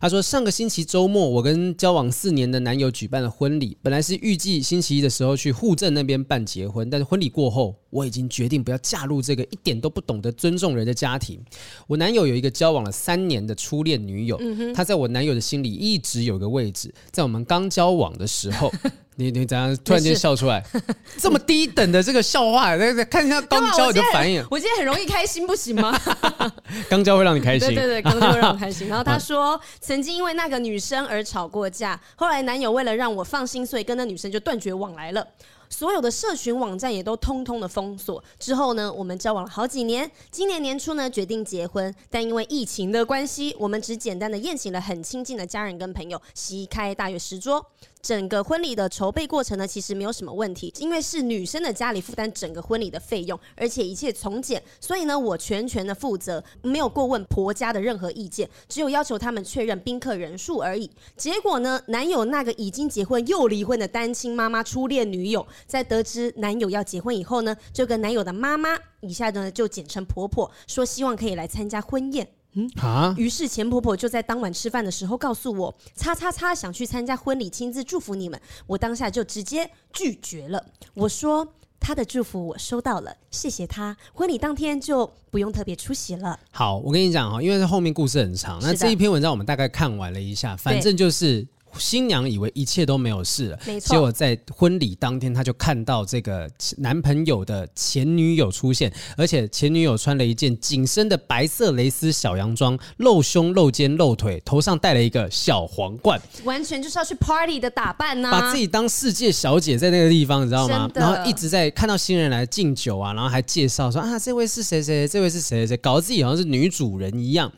[0.00, 3.76] 他说：“上个星期周末，我跟交往四年的男友举办了婚礼。
[3.82, 11.38] 本来是预计星期一的时候去户政那边办结婚，但是婚礼过后，我已经决定不要嫁入这个一点都不懂得尊重人的家庭。
[11.86, 14.40] 我男友有一个交往了三年的初恋女友，
[14.74, 16.90] 他在我男友的心里一直有个位置。
[17.10, 18.72] 在我们刚交往的时候。
[19.20, 20.64] 你你怎样突然间笑出来？
[21.20, 24.42] 这么低等的这个笑话，来看一下刚交你的反应。
[24.50, 25.94] 我今天很容易开心，不行吗？
[26.88, 28.88] 刚交会让你开心，对对对，刚交会让我开心。
[28.88, 35.26] 然后他说，曾经因为那个女生而吵过架，后来男友为了让我放心，所以跟那女生就断绝往来了。
[35.72, 38.22] 所有的社群网站也都通通的封锁。
[38.40, 40.10] 之后呢，我们交往了好几年。
[40.28, 47.64] 今年年初呢，决定结婚，但因为疫情的关系，我们只简单的宴请了很亲近的家人跟朋友，席开大约十桌。
[48.02, 60.90] 整个婚礼的筹备过程呢，其实没有什么问题，因为是女生的家里负担整个婚礼的费用，而且一切从简，所以呢，我全权的负责，没有过问婆家的任何意见，只有要求他们确认宾客人数而已。
[61.16, 72.26] 结果呢，男友那个已经结婚又离婚的单亲妈妈初恋女友，在得知男友要结婚以后呢，就跟男友的妈妈，以下呢就简称婆婆，说希望可以来参加婚宴。
[72.54, 78.40] 嗯啊，于是钱婆婆就在当晚吃饭的时候告诉我，叉叉叉想去参加婚礼，亲自祝福你们。
[78.66, 80.64] 我当下就直接拒绝了。
[80.94, 81.46] 我说
[81.78, 83.96] 她的祝福我收到了，谢谢她。
[84.12, 86.38] 婚礼当天就不用特别出席了。
[86.50, 91.46] 好，我跟你讲哈，因为后面故事很长，那这一篇文章我们大概看完了一下，反正就是。
[91.78, 93.94] 新娘以为一切都没有事了，没错。
[93.94, 110.90] 结果在婚礼当天，她就看到这个男朋友的前女友出现，而且前女友穿了一件紧身的白色蕾丝小洋装，露胸、露肩、露腿，头上戴了一个小皇冠，完全就是要去 party 的打扮呢、啊，把自己当世界小姐在那个地方，你知道吗？
[110.94, 117.50] 然后一直在看到新人来敬酒啊，然后还介绍说啊，这位是谁谁，这位是谁谁，搞得自己好像是女主人一样。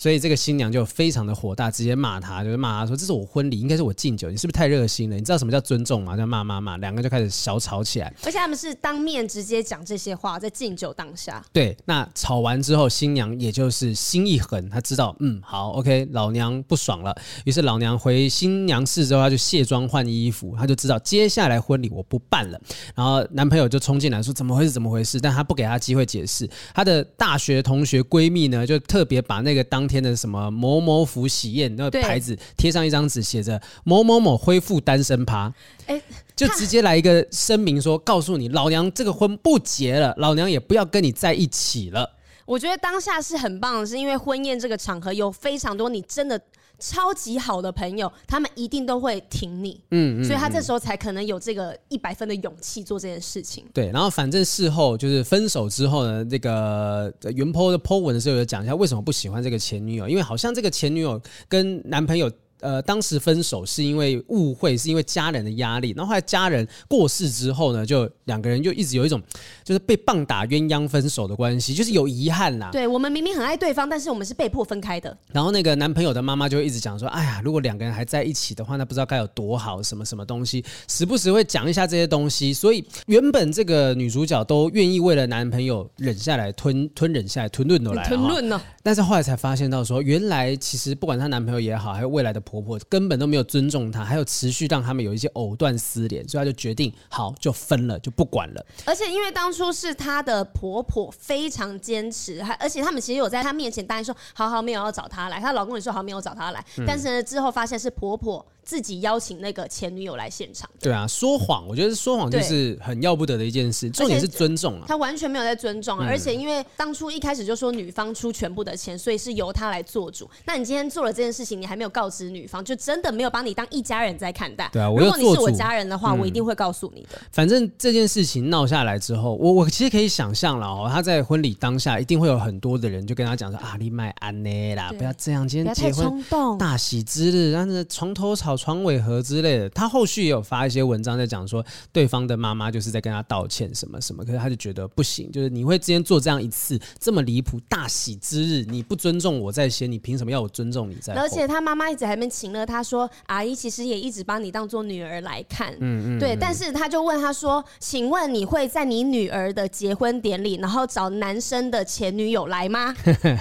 [0.00, 5.16] 所以这个新娘就非常的火大，直接骂他，就是骂他说：“这是我婚礼，应该是我敬酒，你是不是太热心了？
[5.16, 8.10] 你知道什么叫尊重吗？”就骂骂骂，两个就开始小吵起来。
[8.24, 11.44] 而且他们是当面直接讲这些话，在敬酒当下。
[11.52, 17.14] 对，那吵完之后，新娘也就是心一狠，她知道，嗯，好，OK，老娘不爽了。
[17.44, 22.58] 于是老娘回新娘室之后，她就卸妆换衣服，她就知道接下来婚礼我不办了。
[22.94, 24.70] 然后男朋友就冲进来说：“怎么回事？
[24.70, 26.48] 怎么回事？”但她不给她机会解释。
[26.72, 29.89] 她的大学同学闺蜜呢，就特别把那个当。
[29.90, 35.52] 天的什么某某府喜宴那个牌子贴上一张纸，写着某某某恢复单身趴，
[35.86, 36.00] 哎，
[36.36, 42.18] 就直接来一个声明说，告诉你老娘这个婚不结了，老娘也不要跟你在一起了。
[42.46, 46.40] 我觉得当下是很棒的，是因为婚宴这个场合有非常多你真的。
[46.80, 53.64] 超级好的朋友，他们一定都会挺你，嗯，嗯，所以他这时候才可能有这个一百分的勇气做这件事情。
[53.72, 62.28] 对，然后反正事后就是分手之后呢，这个原 po 的 po 文的时候有讲一下为什么不喜欢这个前女友，因为好像这个前女友跟男朋友。
[62.60, 65.92] 呃，当时分手是因为误会，是因为家人的压力。
[65.96, 69.20] 然后后来家人过世之后呢，就两个人就一直有一种
[69.64, 72.70] 就是被棒打鸳鸯分手的关系，就是有遗憾啦。
[72.72, 75.16] 对，我们明明很爱对方，但是我们是被迫分开的。
[75.32, 88.60] 然后那个男朋友的妈妈就会一直讲说：“哎呀，如果两个人还在一起的话，那不知道该有多好，什么什么东西，时不时会讲一下这些东西。”所以原本这个女主角都愿意为了男朋友忍下来，吞吞忍下来，吞论都来，吞论呢。
[88.82, 92.40] 但是后来才发现到说，原来其实不管她男朋友也好，还有未来的。
[92.40, 98.66] 婆婆根本都没有尊重她，还有持续让他们有一些藕断丝连，所以她就决定好就分了，就不管了。
[98.86, 108.44] 而且因为当初是她的婆婆非常坚持，还而且他们其实有在她面前答应说好好没有要找她来，她老公也说好没有找她来，但是之后发现是婆婆。
[108.70, 113.90] 自己邀请那个前女友来现场，对啊，说谎，我觉得说谎就是很要不得的一件事。
[113.90, 120.30] 重点是尊重啊，他完全没有在尊重啊，嗯、而且因为当初一开始就说女方出全部的钱，所以是由他来做主。
[120.44, 124.70] 那你今天做了这件事情，你还没有告知女方，就真的没有把你当一家人在看待。
[124.72, 127.20] 对啊，如果你是我家人的话，嗯、我一定会告诉你的。
[127.32, 136.24] 反正这件事情闹下来之后，我我其实可以想象了哦，他在婚礼当下一定会有很多的人就跟他讲说啊，你买安内啦，不要这样，今天结婚
[136.56, 139.20] 大喜之日，但是床头吵床尾和。
[139.30, 151.14] 之类的，他后续也有发一些文章在讲说，对方的妈妈就是在跟他道歉什么什么，可是他就觉得不行，就是你会今天做这样一次这么离谱大喜之日，你不尊重我在先，你凭什么要我尊重你在？
[151.14, 162.92] 而且他妈妈一直还没请了他说，阿姨其实也一直把你当做女儿来看，嗯嗯，对，但是他就问他说，请问你会在你女儿的结婚典礼，然后找男生的前女友来吗？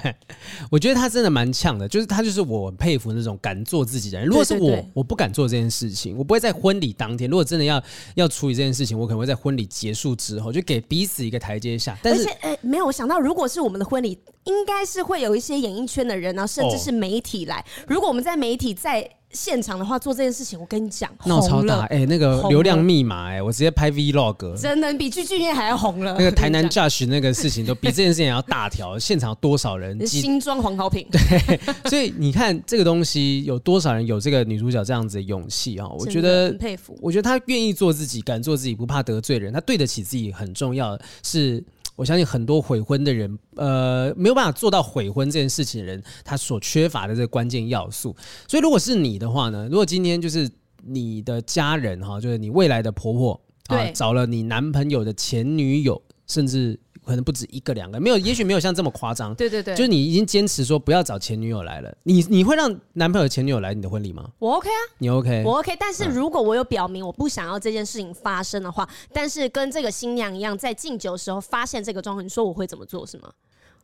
[0.69, 4.27] 我觉得他真的蛮呛的，就是他就是我佩服那种敢做自己的人。
[4.27, 5.89] 如果是我，我不敢做这件事。
[5.89, 7.81] 情我不会在婚礼当天，如果真的要
[8.15, 11.97] 要处理这件事情，我可能会在婚礼结束之后，就给彼此一个台阶下。
[12.03, 17.59] 但是，哎、欸，没有，我想到，如果是我们的婚礼，应该是会有一些演艺圈的人，然后甚至是媒体来。
[17.59, 26.15] 哦、如果我们在媒体在现场的话做这件事情，我跟你讲，闹超大哎、欸，那个流量密码哎、欸，我直接拍 Vlog，真的比剧剧院还要红了。
[26.17, 29.99] 那个台南 Josh 那个事情都比这件事情还要大条，现场多少人？
[30.07, 31.07] 新装黄豪平。
[31.11, 35.87] 对，所以你看这个东西有多少人有这个女主角这样子的勇气啊？
[35.97, 36.97] 我觉得很佩服。
[37.01, 40.99] 我觉得她愿意做自己，敢做自己，不怕得罪人，她对得起自己很重要。
[41.23, 41.63] 是。
[41.99, 48.15] 我相信很多悔婚的人，呃，没有办法做到悔婚这件事情的人，他所缺乏的这个关键要素。
[48.47, 49.67] 所以，如果是你的话呢？
[49.69, 50.49] 如果今天就是
[50.85, 56.79] 你的家人哈，就是你未来的婆婆啊，找了你男朋友的前女友，甚至。
[57.09, 59.33] 可能不止一个两个，没有，也许没有像这么夸张。
[59.33, 64.29] 对对对，就是你已经坚持说不要找前女友来了，你你会让男朋友前女友来你的婚礼吗？
[64.37, 65.75] 我 OK 啊，你 OK，我 OK。
[65.79, 73.31] 但是如果我有表明我不想要这件事情发生的话，嗯、但是跟这个新娘一样，在敬酒的时候发现这个状况，你说我会怎么做是吗？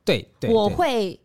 [0.04, 1.20] 对，对，我会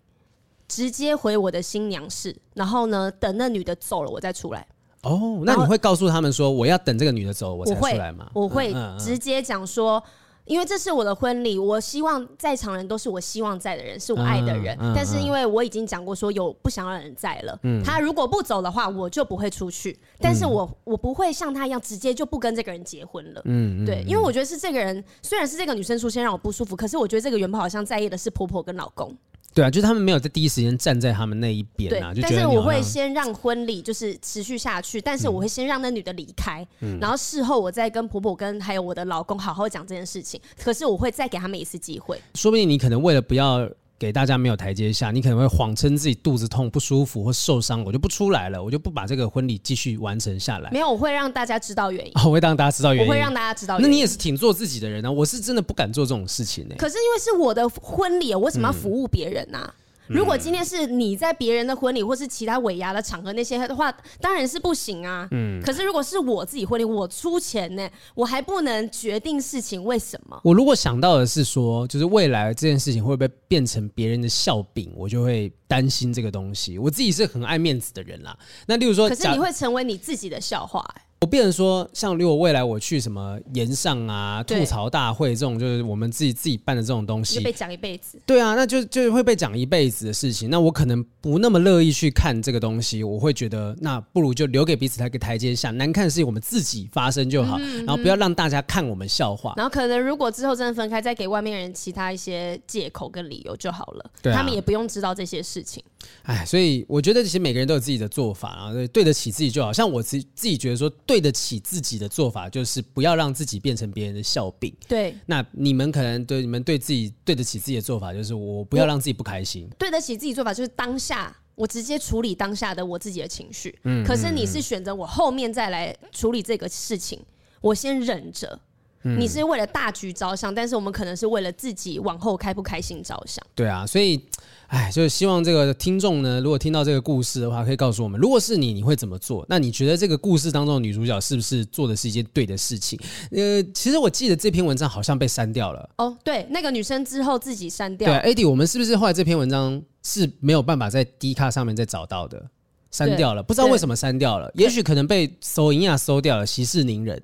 [0.66, 4.66] 直接回我的新娘室，然后呢，等那女的走了，我再出来。
[5.02, 8.30] 哦，那你会告诉他们说我要等这个女的走我才出来吗？
[8.32, 10.02] 我会直接讲说。
[10.44, 14.76] 因为这是我的婚礼，我希望在场人都是我希望在的人，是我爱的人。
[14.80, 19.96] 嗯嗯、但是因为我已经讲过说有不想让人在了，嗯、他如果不走的话，我就不会出去。
[20.18, 23.42] 但是我我不会像他一样直接就不跟这个人结婚了。
[23.44, 29.16] 嗯，对，因为我觉得是这个人，虽然是这个女生出现让我不舒服，可是我觉得这个原本好像在意的是婆婆跟老公。
[29.54, 32.36] 对啊，就是他们没有在第一时间站在他们那一边啊，就觉得。
[32.36, 40.40] 但是我会先让婚礼就是持续下去，但是我会先让那女的离开，嗯、然后事后我再跟婆婆跟还有我的老公好好讲这件事情。
[40.62, 42.20] 可是我会再给他们一次机会。
[42.34, 43.68] 说不定你可能为了不要。
[44.00, 50.70] 给大家没有台阶下，你可能会谎称自己肚子痛、不舒服或受伤，我就不出来了，我就不把这个婚礼继续完成下来。
[50.70, 52.12] 没有，我会让大家知道原因。
[52.14, 53.06] 哦、我会让大家知道原因。
[53.06, 53.90] 我会让大家知道原因。
[53.90, 55.12] 那你也是挺做自己的人呢、啊？
[55.12, 56.78] 我是真的不敢做这种事情呢、欸。
[56.78, 59.74] 可是因为是我的婚礼，我为什么要服务别人呢、啊？
[59.76, 59.79] 嗯
[60.10, 65.28] 如果今天是你在别人的婚礼或是其他尾牙的场合那些的话，当然是不行啊。
[65.30, 65.60] 嗯。
[65.62, 70.40] 可是如果是我自己婚礼，我出钱呢，我还不能决定事情，为什么？
[70.42, 76.78] 我如果想到的是说，就是未来这件事情会不会变成别人的笑柄，我就会担心这个东西。
[76.78, 78.36] 我自己是很爱面子的人啦。
[78.66, 81.02] 那例如说，可是你会成为你自己的笑话欸。
[81.22, 88.18] 我变成说，像如果未来我去什么炎上啊、吐槽大会这种，就是我们自己自己办的这种东西，就被讲一辈子。
[88.24, 90.48] 对啊，那就就会被讲一辈子的事情。
[90.48, 95.70] 那我可能不那么乐意去看这个东西，我会觉得那不如就留给彼此一个台阶下。
[95.72, 99.52] 难看的事情我们自己发生就好，嗯嗯，然后不要让大家看我们笑话。
[99.58, 104.10] 然后可能如果之后真的分开，再给外面人其他一些借口跟理由就好了。
[104.22, 105.84] 对啊，他们也不用知道这些事情。
[106.22, 109.70] 哎，所以我觉得其实每个人都有自己的做法啊，对，对得起自己就好。
[109.70, 111.90] 像我自自己觉得说，对得起自己。
[112.00, 114.74] 的做法就是不要让自己变成别人的笑柄。
[114.88, 119.68] 对，那你们可能对你们对自己对得起自己的做法，就是我不要让自己不开心。
[119.76, 123.78] 对得起自己做法就是当下我直接处理当下的我自己的情绪。
[123.82, 127.20] 嗯，可是你是选择我后面再来处理这个事情，
[127.60, 128.58] 我先忍着。
[129.02, 133.44] 你是为了大局着想，但是我们可能是为了自己往后开不开心着想。
[133.54, 134.22] 对啊，所以，
[134.66, 139.44] 哎，就是希望这个听众呢，如果听到这个故事的话，可以告诉我们，如果是你，你会怎么做？
[139.48, 143.00] 那你觉得这个故事当中的女主角是不是做的是一件对的事情？
[143.30, 145.88] 呃，其实我记得这篇文章好像被删掉了。
[145.96, 148.06] 哦，对，那个女生之后自己删掉。
[148.06, 152.50] 对啊，Eddie，我们是不是后来这篇文章是没有办法在 D 卡上面再找到的？
[152.90, 157.22] 删掉了，不知道为什么删掉了，也许可能被搜银亚搜掉了，息事宁人。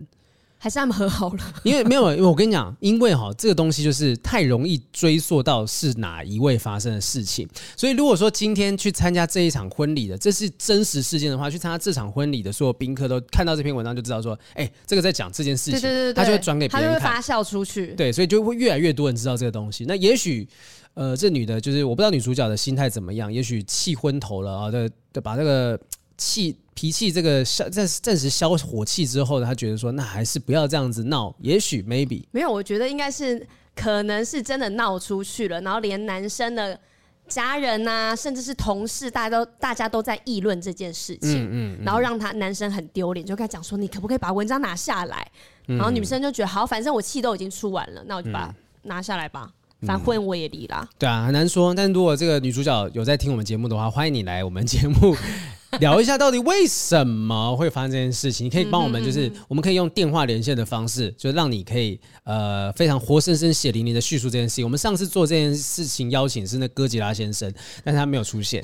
[0.66, 1.54] 还是他们和好了？
[1.62, 19.84] 因为没有，因为我跟你讲，因为哈这个东西就是太容易追溯到是哪一位发生的事情，所以如果说今天去参加这一场婚礼的，这是真实事件的话，去参加这场婚礼的所有宾客都看到这篇文章就知道说，哎，这个在讲这件事情，对对对对，他就会转给别人看，他就会发酵出去，对，所以就会越来越多人知道这个东西。
[19.84, 20.48] 那也许，
[20.94, 25.78] 呃，这女的就是我不知道女主角的心态怎么样，也许气昏头了啊，的的把这个
[26.16, 26.56] 气。
[26.78, 36.78] 脾气这个消暂暂时消火气之后呢，他觉得说那还是不要这样子闹，也许 maybe 没有，我觉得应该是可能是真的闹出去了，然后连男生的
[37.26, 45.26] 家人呐、啊，甚至是同事，大家都大家都在议论这件事情，嗯嗯，嗯然后让他男生很丢脸，就跟他讲说你可不可以把文章拿下来？
[45.64, 49.50] 然后女生就觉得好，反正我气都已经出完了，那我就把拿下来吧。
[49.86, 51.74] 反正婚我也离了，对啊，很难说。
[51.74, 55.16] 但如果这个女主角有在听我们节目的话，欢迎你来我们节目
[55.80, 58.46] 聊一下，到底为什么会发生这件事情？
[58.46, 64.64] 你可以帮我们，就是我们可以用电话连线的方式，就让你可以呃非常活生生、血淋淋的叙述这件事情。
[64.64, 67.52] 我们上次做这件事情邀请是那哥吉拉先生，
[67.84, 68.62] 但是他没有出现。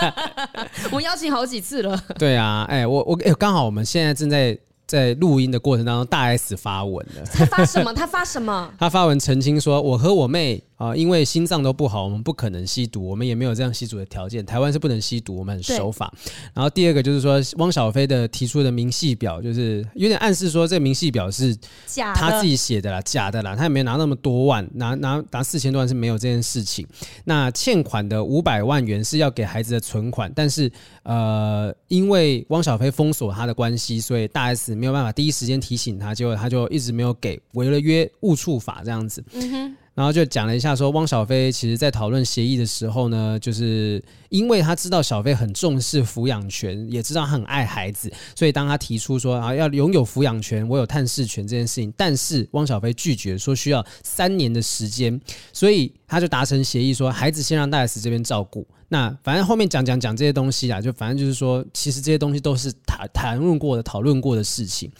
[0.90, 2.02] 我邀请好几次了。
[2.18, 4.58] 对啊，哎，我我哎，刚好我们现在正在。
[4.92, 7.24] 在录音的过程当中，大 S 发文了。
[7.32, 7.94] 他发什么？
[7.94, 8.70] 他发什么？
[8.78, 14.44] 他发文澄清说：“我和我妹啊、呃，因为心脏都不好，我们不可能吸毒，我们也没有这样吸毒的条件。
[14.44, 16.12] 台湾是不能吸毒，我们很守法。
[16.52, 26.86] 然后第二个就是说，汪小菲的提出的明细表，就是有点暗示说，这个明细表是假，他自己写的啦，假的啦，他也没有拿那么多万，拿拿拿四千多万是没有这件事情。
[27.24, 30.70] 那欠款的五百万元是要给孩子的存款，但是
[31.04, 39.22] 呃，因为汪小菲封锁他的关系，所以大 S。”没有办法第一时间提醒他，结果他就一直没有给，违了约误触法这样子。
[39.32, 39.76] 嗯哼。
[39.94, 55.20] 然后就讲了一下，说汪小菲其实在讨论协议的时候呢，就是因为他知道小飞很重视抚养权，也知道他很爱孩子，所以当他提出说啊要拥有抚养权，我有探视权这件事情，但是汪小菲拒绝说需要三年的时间，
[55.52, 58.66] 所以他就达成协议说孩子先让大 S 这边照顾。
[58.88, 64.90] 那反正后面讲讲讲这些东西啊，就反正就是说，其实这些东西都是谈谈论过的、讨论过的事情。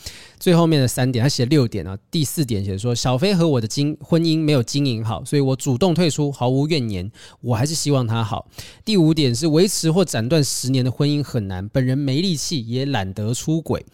[0.41, 1.97] 最后面的三点，他写六点啊。
[2.11, 7.13] 第四点写说，小飞和我的经婚姻没有经营好，所以我主动退出，毫无怨言。
[7.43, 8.49] 我还是希望他好。
[8.83, 13.85] 第五点是维持或斩断十年的婚姻很难，本人没力气，也懒得出轨。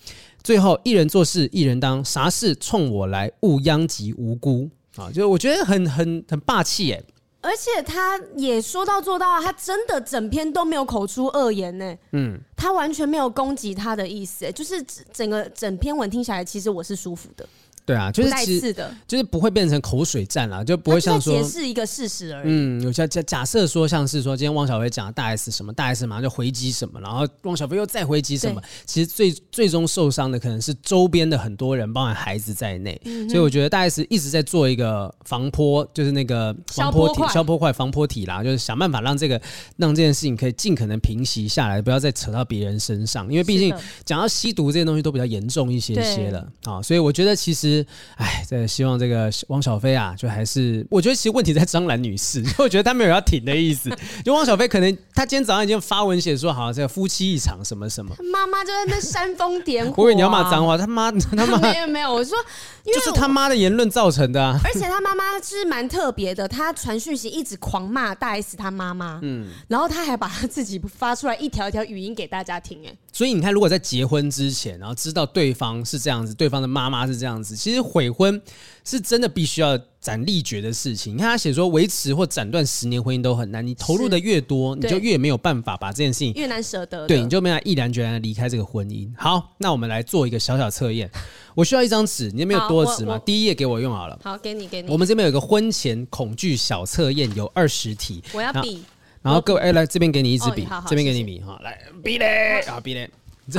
[0.42, 5.10] 最后一人做事一人当，啥事冲我来，勿殃及无辜啊！
[5.10, 7.04] 就我觉得很很很霸气耶。
[7.40, 11.96] 而且他也说到做到啊，他真的整篇都没有口出恶言呢。
[12.12, 17.48] 嗯，他完全没有攻击他的意思，就是整个整篇文听下来，其实我是舒服的。
[17.88, 22.44] 对啊，就是其实就是不会变成口水战啦，就不会像说解释一个事实而已。
[22.44, 33.00] 嗯，有假假假设说像是说今天汪小菲讲大 S 什么，大 S 马上就回击什么，然后汪小菲又再回击什么，其实最最终受伤的可能是周边的很多人，包含孩子在内。
[33.06, 39.40] 嗯、所以我觉得大 S 一直在做一个防坡，就是那个防坡体、消波块、防坡体啦，就是想办法让这个
[39.78, 43.74] 让这件事情可以尽可能平息下来，不要再扯到别人身上，因为毕竟
[44.04, 46.82] 讲到吸毒这些东西都比较严重一些些了啊。
[46.82, 47.77] 所以我觉得其实。
[48.16, 53.90] 哎，这希望这个汪小菲啊，就还是我觉得其实问题在张兰女士，因 为我觉得她没有要停的意思。
[54.24, 59.94] 就汪小菲可能他今天早上已经发文写说，好，这个夫妻一场什么什么，妈妈就在那煽风点火、啊。
[59.98, 62.36] 我以为你要骂脏话，他妈他妈没有没有，我说
[62.84, 64.58] 就是他妈的言论造成的、啊。
[64.64, 72.92] 而且他妈妈是蛮特别的，他传讯息一直狂骂大 S 他妈妈，嗯，然后他还把他自己发出来一条一条语音给大家听，哎。
[73.12, 78.40] 所以你看，如果在结婚之前，然后知道对方是这样子，对方的妈妈是这样子，其实悔婚
[78.82, 81.14] 是真的必须要斩立决的事情。
[81.14, 87.06] 你看他写说，维持或斩断十年婚姻都很难，你投入的越多，你就越没有办法把这件事情越难舍得。
[87.06, 89.06] 对，你就没有毅然决然的离开这个婚姻。
[89.18, 91.10] 好，那我们来做一个小小测验。
[91.54, 93.18] 我需要一张纸，你那边有多的纸吗？
[93.18, 94.18] 第一页给我用好了。
[94.22, 94.90] 好，给你，给你。
[94.90, 98.22] 我们这边有一个婚前恐惧小测验，有二十题。
[98.32, 98.82] 我要笔。
[99.20, 103.10] 然后各位，哎，来这边给你一支笔，这边给你笔，哈，来笔嘞，啊，笔嘞。
[103.50, 103.58] 这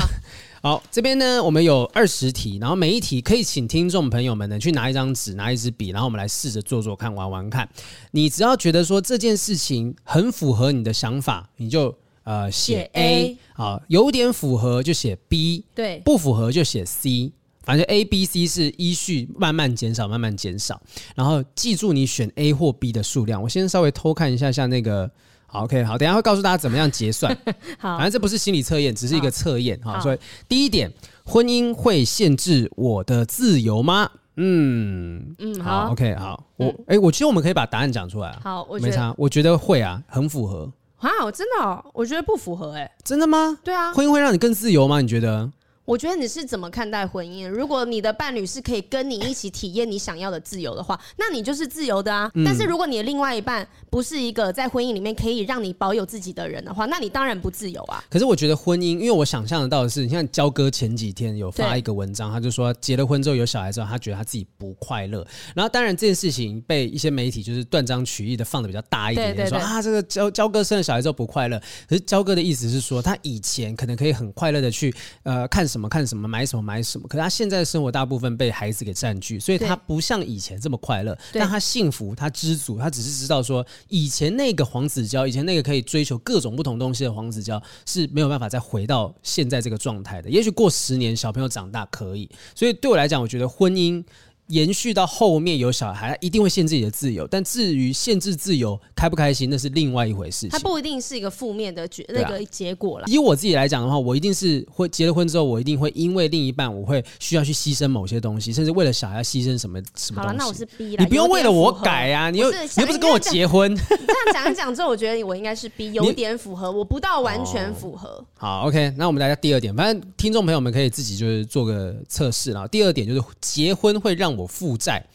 [0.62, 7.70] 好，这边呢，我们有二十题，然后每一题可以请听众朋友们呢去拿一张纸，拿一支笔，然后我们来试着做做看，玩玩看。
[8.12, 11.96] 你只要觉得说这件事情很符合你的想法，你就
[12.26, 17.32] 呃写 A，好，有点符合就写 B，对，不符合就写 C，
[17.64, 20.82] 反正 A、B、C 是依序慢慢减少，慢慢减少，
[21.16, 23.42] 然后记住你选 A 或 B 的数量。
[23.42, 25.10] 我先稍微偷看一下，像那个。
[25.52, 27.36] 好，OK，好，等一下会告诉大家怎么样结算。
[27.80, 29.80] 好，反正这不是心理测验，只是一个测验。
[29.84, 30.92] 好，所以第一点，
[31.26, 34.10] 婚姻会限制我的自由吗？
[34.36, 38.38] 嗯嗯，好，OK，好，我哎、欸，我其实我们可以把答案讲出来。
[38.44, 40.72] 好，我没差，我觉得会啊，很符合。
[41.00, 43.58] 啊，我真的、哦，我觉得不符合、欸，哎，真的吗？
[43.64, 45.02] 对啊，婚姻会让你更自由吗？
[45.02, 45.50] 你觉得？
[45.90, 47.50] 我觉得你是怎么看待婚姻？
[47.50, 52.30] 如果你的伴侣是可以跟你一起体验你想要的自由的话，那你就是自由的啊。
[52.46, 58.04] 但是如果你的另外一半不是一个在婚姻里面可以让你保有自己的人的话，那你当然不自由啊。
[58.08, 65.26] 可是我觉得婚姻，因为我想象得到的是，你看焦哥前几天有发一个文章，他就说结了婚之后有小孩之后，他觉得他自己不快乐。
[65.56, 71.60] 然后当然这件事情被一些媒体就是断章取义的放的比较大一点点，说啊这个焦焦哥生了小孩之后不快乐。
[71.88, 76.60] 可是焦哥的意思是说，他以前可能可以很快乐的去呃看什么看什么买什么。
[76.62, 77.08] 买什么？
[77.08, 81.18] 可是他现在的生活大部分被孩子给占据，所以他不像以前这么快乐。
[81.32, 90.30] 但他幸福，他知足，他只是知道说，以前那个黄子佼，以前那个可以追求各种不同东西的黄子佼是没有办法再回到现在这个状态的。
[90.30, 92.30] 也许过十年，小朋友长大可以。
[92.54, 94.04] 所以对我来讲，我觉得婚姻
[94.50, 97.28] 延续到后面有小孩，他一定会限制自己的自由。
[97.28, 100.50] 但至于限制自由开不开心，那是另外一回事情。
[100.50, 103.06] 它不一定是一个负面的结那个结果了。
[103.08, 110.28] 以我自己来讲的话，我一定是会结了婚之后，我一定会因为另一半，我会需要去牺牲某些东西，甚至为了小孩牺牲什么什么东西。
[110.28, 111.04] 好了，那我是 B 了。
[111.04, 113.76] 你不用为了我改啊，你又你又不是跟我结婚。
[113.76, 118.10] 这样讲一讲之后，我觉得我应该是 B，有点符合，我不到完全符合。
[118.10, 122.68] 哦、好，OK，那我们来到第二点，反正听众朋友们可以自己就是做个测试了。
[122.68, 125.06] 第二点就是结婚会让我负债。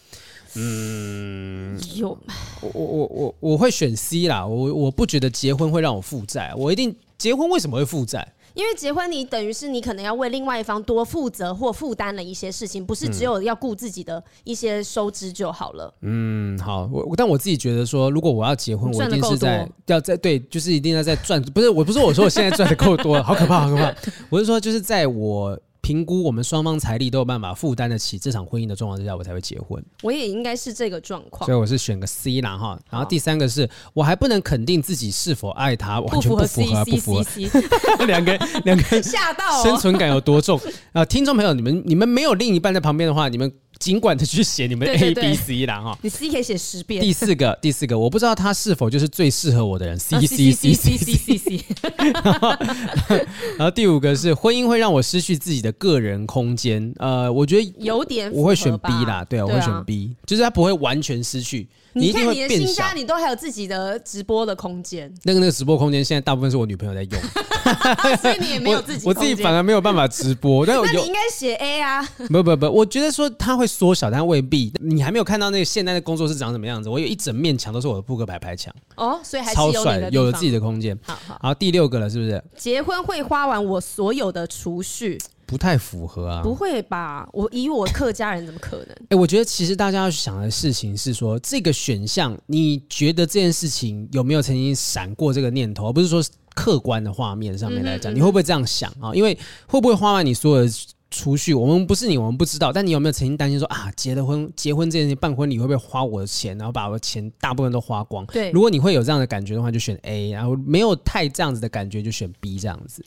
[0.57, 2.17] 嗯，有
[2.61, 8.33] 我我我我我会选 C 啦，我我不觉得结婚会让我负债，我一定结婚为什么会负债？
[8.55, 15.93] 因为结婚你等于是你可能要为另外一方多负责或负担了一些事情，不是只有要顾自己的一些收支就好了。
[16.03, 23.93] 嗯，好，我但我自己觉得说，如果我要结婚，我一定是在要在对，就是一定要在赚，不是我不是我说我现在赚的够多了，好可怕，好可怕，
[24.31, 25.59] 我是说就是在我。
[25.85, 29.85] 评估我们双方财力都有办法负担得起这场婚姻的状况之下，我才会结婚。
[30.03, 32.81] 我也应该是这个状况，所以我是选个 C 啦哈。
[32.91, 37.25] 然后第三个是我还不能肯定自己是否爱他，完全不符合，不符合。
[38.07, 40.59] 两个两个 吓到，生存感有多重
[40.93, 41.05] 啊？
[41.05, 43.53] 听众朋友，你们你们没有另一半在旁边的话，你们。
[43.85, 47.03] 尽管的去写你们 A B C 啦哈，你 C 可以写十遍。
[47.03, 49.99] 第四个，第四个，我不知道他是否就是最适合我的人。
[49.99, 51.65] C C C C C C C。
[53.59, 56.95] 然后第五个是婚姻会让我失去自己的个人空间。
[56.97, 59.23] 呃，我觉得有点，我会选 B 啦。
[59.29, 61.69] 对啊，我会选 B，就是他不会完全失去。
[61.95, 65.13] 你看你的新家，你都还有自己的直播的空间。
[65.23, 67.21] 那个那个直播空间，现在大部分是我女朋友在用，
[68.21, 69.07] 所以你也没有自己。
[69.07, 70.67] 我自己反而没有办法直播。
[70.67, 72.03] 但那你应该写 A 啊。
[72.29, 74.73] 不不不，我觉得说它会缩小，但未必。
[74.81, 76.89] 你还没有看到那个现在的工作室长什么样子？
[76.89, 78.75] 我有一整面墙都是我的扑克牌牌墙。
[78.97, 80.99] 哦，所以还是超帅，有了自己的空间。
[81.05, 81.39] 好好。
[81.41, 82.43] 好，第六个了，是不是？
[82.57, 85.19] 结婚会花完我所有的储蓄。
[85.47, 86.43] 不太符合啊！
[86.43, 87.29] 不会吧？
[87.33, 88.89] 我以我客家人怎么可能？
[88.91, 95.89] 哎、欸，我觉得其实大家要想的事情是说，这个选项，你觉得这件事情有没有曾经闪过这个念头？
[95.89, 96.23] 而不是说
[96.55, 99.13] 客观的画面上面来讲，嗯嗯，你会不会这样想啊？
[99.15, 99.37] 因为
[99.67, 100.73] 会不会花完你所有的
[101.11, 101.55] 储蓄？
[101.55, 102.73] 我们不是你，我们不知道。
[102.73, 108.27] 但你有没有曾经担心说啊，结了婚，结婚这件事情，办婚礼会不会花我的钱，然后把我的钱大部分都花光？
[108.27, 113.05] 对，如果你会有这样的感觉的话，就选 A；然后没有太这样子的感觉，就选 B 这样子。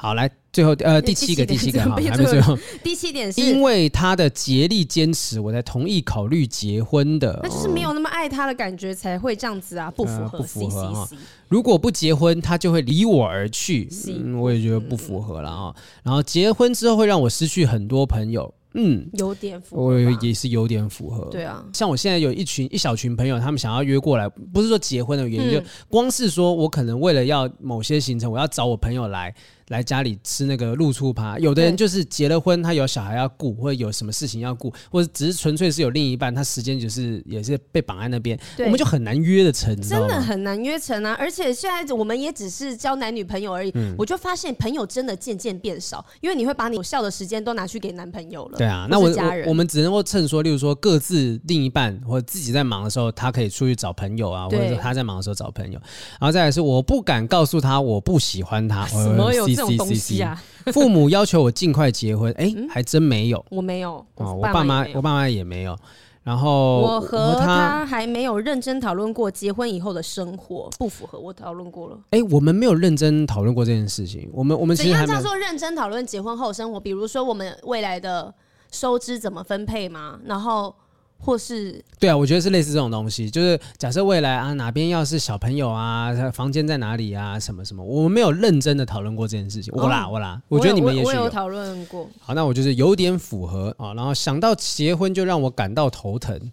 [0.00, 7.38] 好，来最后呃第七个第七个哈，还没最后 第七点是因为他的竭力坚持，我才同意考虑结婚的。
[7.42, 11.08] 那就是没有那么爱他的感觉才会这样子啊，不符合不符合哈。
[11.48, 15.74] 如果不结婚，他就会离我而去，嗯，我也觉得不符合了啊。
[16.02, 18.54] 然后结婚之后会让我失去很多朋友。
[18.72, 21.24] 嗯，有点符合，我也是有点符合。
[21.24, 29.34] 对啊，像我现在有一群一小群朋友，他们想要约过来，不是说结婚的原因，嗯、就光是说我可能为了要某些行程，我要找我朋友来。
[29.70, 41.16] 来家里吃那个露出趴，有的人就是结了婚，他有小孩要顾，或者有什么事情要顾，或者只是纯粹是有另一半，他时间就是也是被绑在那边，我们就很难约得成，真的很难约成啊！
[41.18, 48.58] 而且现在我们也只是交男女朋友而已，嗯、我就发现朋友真的渐渐变少，因为你会把你有效的时间都拿去给男朋友了。
[48.58, 55.78] 对啊，那我我我们只能够趁说，例如说各自另一半或者自己在忙的时候，他可以出去找朋友啊，或者说他在忙的时候找朋友，
[56.18, 60.42] 然后再来是我不敢告诉他我不喜欢他， 什么有这种东西啊？
[60.72, 65.76] 父母要求我尽快结婚，哎、欸，还真没有，我没有，哦，我爸妈，我爸妈也没有。
[66.22, 71.18] 然后我和他还没有认真讨论过结婚以后的生活，不符合。
[71.18, 74.28] 我讨论过了，哎、欸，我们没有认真讨论过这件事情。
[74.32, 76.78] 我们我们其实怎样叫做认真讨论结婚后生活？
[76.78, 78.32] 比如说我们未来的
[78.70, 80.20] 收支怎么分配吗？
[80.24, 80.74] 然后。
[81.22, 89.72] 或是对啊，我觉得是类似这种东西，就是假设未来啊，哪边要是小朋友啊，他房间在哪里啊，什么什么，我们没有认真的讨论过这件事情。
[89.76, 92.08] 我啦，我啦，我觉得你们也许有讨论过。
[92.20, 96.50] 好，那我就是有点符合啊，然后想到结婚就让我感到头疼。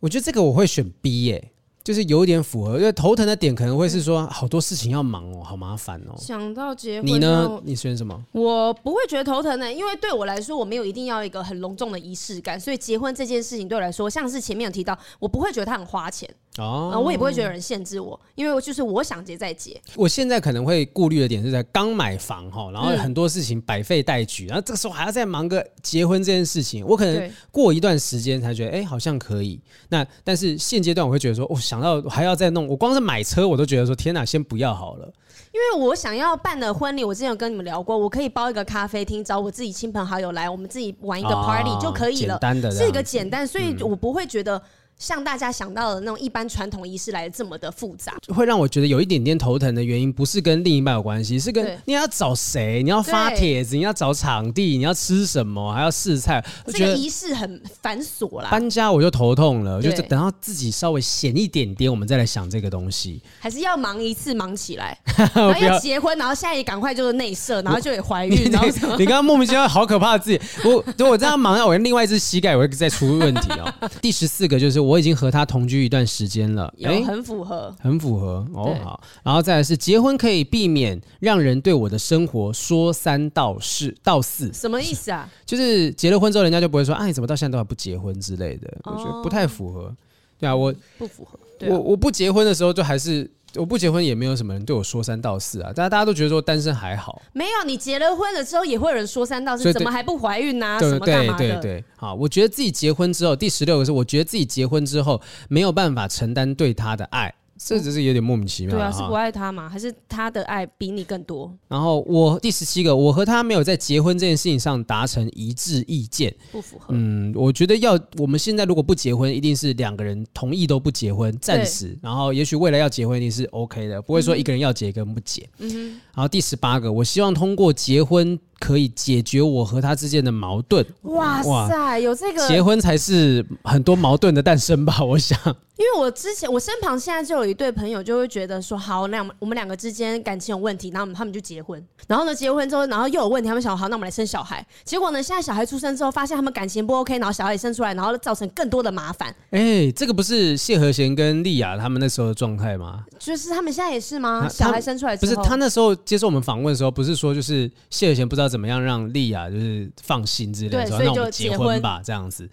[0.00, 1.52] 我觉得这个我会选 B 耶、欸。
[1.88, 6.14] 就是有点符合，因为头疼的点可能会是说好多事情要忙哦，好麻烦哦。
[6.18, 7.58] 想到结婚，你呢？
[7.64, 8.22] 你选什么？
[8.32, 16.28] 我不会觉得头疼的，因为对我来说，我没有一定要一个很隆重的仪式感，所以结婚这件事情对我来说，像是前面有提到，我不会觉得它很花钱。
[16.58, 19.80] 哦、呃，我也不会觉得有人限制我，因为我就是我想结再结。
[19.94, 29.60] 我现在可能会顾虑的点是在刚买房哈，然后很多事情百废待举，然后这个时候还要再忙个结婚这件事情，我可能过一段时间才觉得哎、欸、好像可以。
[29.88, 35.12] 那但是现阶段我会觉得说，我、哦、想到还要再弄，我光是买车我都觉得说天哪，先不要好了。
[35.52, 44.60] 因为我想要办的婚礼，我之前有跟你们聊过，我可以包一个咖啡厅，找我自己亲朋好友来，我们自己玩一个 party 就可以了，简单的，是一个简单，所以我不会觉得。
[44.98, 58.48] 像大家想到的那种一般传统仪式来的这么的复杂，会让我觉得有一点点头疼的原因，不是跟另一半有关系，是跟你要找谁，你要发帖子，你要找场地，你要吃什么，还要试菜，这个仪式很繁琐啦。
[58.50, 60.02] 搬家我就头痛了，就对。
[60.08, 63.20] 等到自己稍微闲一点点，我们再来想这个东西。
[63.38, 68.96] 还是要忙一次忙起来， 然后要要结婚，然后现在也赶快就是内射，然后就也怀孕，然后什么。
[68.98, 73.72] 你刚刚莫名其妙好可怕的自己，我我这样忙啊，我另外一只膝盖我会再出问题哦。
[74.00, 77.74] 第十四个就是我已经和他同居一段时间了，有诶很符合。
[77.80, 85.28] 很符合哦，好，然后再来是结婚可以避免让人对我的生活说三道四道四，什么意思啊？
[85.44, 89.94] 就是结了婚之后，人家就不会说，啊，你怎么到现在都还不结婚之类的，我觉得哦不太符合。
[90.38, 91.38] 对啊，我不符合。
[91.66, 100.78] 我我不结婚的时候，就还是我不结婚也没有什么人对我说三道四啊，大家大家都觉得说单身还好，没有，你结了婚了之后，也会有人说三道四，怎么还不怀孕啊？
[100.78, 101.60] 对什么干对嘛的？
[101.60, 107.34] 对对，好，我觉得自己结婚之后，第十六个是我觉得自己结婚之后没有办法承担对他的爱。
[107.58, 109.68] 这只是有点莫名其妙对啊，是不爱他吗？
[109.68, 111.52] 还是他的爱比你更多？
[111.66, 116.34] 然后我第十七个，我和他没有在结婚这件事情上达成一致意见。
[116.52, 116.86] 不符合。
[116.90, 121.98] 嗯，我觉得要我们现在如果不结婚，一定是两个人同意都不结婚，暂时。
[122.00, 125.48] 然后也许未来要结婚一定是 OK 的，不会说一个人要结，一个人不结。
[125.58, 130.84] 嗯哼，然后第十八个，我希望通过结婚可以解决我和他之间的矛盾。
[131.02, 135.02] 哇塞，有这个结婚才是很多矛盾的诞生吧？
[135.02, 135.38] 我想。
[135.78, 144.66] 因为我之前我身旁现在就有一对朋友，就会觉得说，好，那我们我们两个之间感情有问题，然后他们就结婚，然后呢结婚之后，然后又有问题，他们想好，那我们来生小孩。
[144.82, 149.32] 结果呢，现在小孩出生之后，发现他们感情不 OK，然后小孩也生出来，然后造成更多的麻烦。
[149.50, 153.04] 哎，这个不是谢和弦跟丽雅他们那时候的状态吗？
[153.16, 154.48] 就是他们现在也是吗？
[154.48, 162.48] 小孩生出来之后，不是他那时候接受我们访问的时候，不是说就是谢和弦不知道怎么样让丽雅就是放心之类的，那我们结结婚吧，这样子。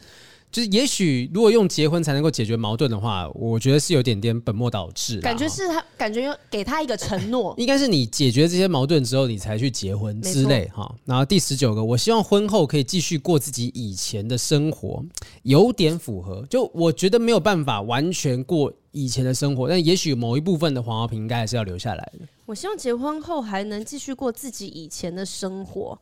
[0.52, 5.20] 就是也许如果用结婚才能够解决矛盾的话，我觉得是有点点本末倒置。
[5.20, 10.90] 感觉是他感觉要给他一个承诺， 应该是你解决这些矛盾之后，你才去结婚之类哈。
[11.04, 15.04] 然后第十九个，我希望婚后可以继续过自己以前的生活，
[15.44, 16.46] 有点符合。
[16.50, 22.26] 就我觉得没有办法完全过以前的生活，但也许某一部分的黄豪平应该还是要留下来的。
[22.46, 26.00] 我希望结婚后还能继续过自己以前的生活。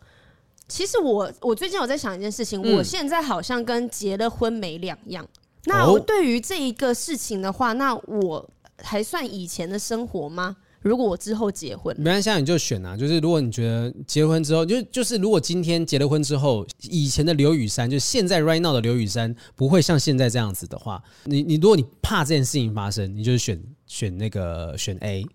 [0.68, 5.28] 其实我我最近有在想一件事情，嗯我现在好像跟结了婚没两样。
[5.66, 10.58] 那我对于这一个事情的话，那我还算以前的生活吗？
[10.84, 12.96] 如果我之后结婚，没关系，你就选啊。
[12.96, 25.26] 就是如果你觉得结婚之后，就就是如果今天结了婚之后，以前的刘雨珊，就现在 right now 的刘雨珊不会像现在这样子的话，你你如果你怕这件事情发生，你就是选选那个选 A。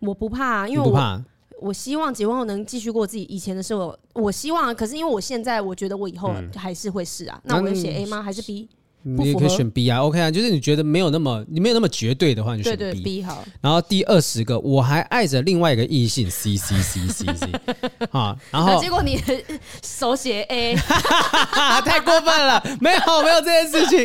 [0.00, 1.22] 我不怕啊，因为我不怕？
[1.60, 3.98] 我希望结婚后能继续过自己以前的生活。
[4.12, 8.22] 我希望啊，可是因为我现在我觉得我以后还是会是啊，那我要写 A 吗？
[8.22, 8.68] 还是 B？
[9.06, 13.00] 你也可以选 B 啊，OK 啊，就是你觉得没有那么你没有那么绝对的话，你就选对 B。
[13.00, 13.44] 对 B 好。
[13.60, 17.46] 然后第二十个，我还爱着另外一个异性 C C C C C
[18.10, 19.22] 啊，然后结果你
[19.82, 20.74] 手写 A，
[21.84, 24.02] 太过分了，没有没有这件事情。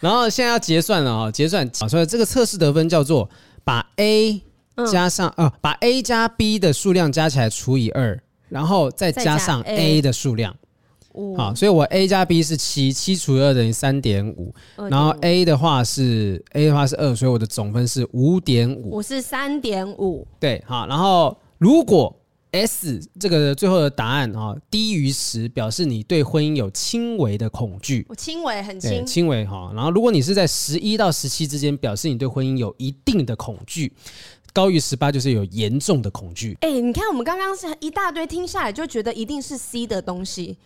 [0.00, 3.28] 然后现在要结算了啊，结算啊，所以这个测试得分叫做
[3.64, 4.40] 把 A
[4.90, 10.54] 加上啊，把 A 加 B 的数量加起来除以二，然后再加上 A 的数量。
[11.36, 14.54] 好，所以我 A 加 B 是七，七除以二等于三点五，
[14.90, 18.96] 然后 A 的话是 A 的话是二，所以我的总分是五点五。
[18.96, 20.26] 我是三点五。
[20.38, 22.14] 对，好，然后如果
[22.52, 28.06] S 这个最后的答案啊低于十，表示你对婚姻有轻微的恐惧。
[28.08, 29.70] 我轻微很对，轻，轻微哈。
[29.74, 33.92] 然后如果你是在十一到十七之间，表示你对婚姻有一定的恐惧。
[34.54, 36.56] 高于十八就是有严重的恐惧。
[36.62, 40.56] 哎、欸，你看我们刚刚是一大堆听下来，就觉得一定是 C 的东西。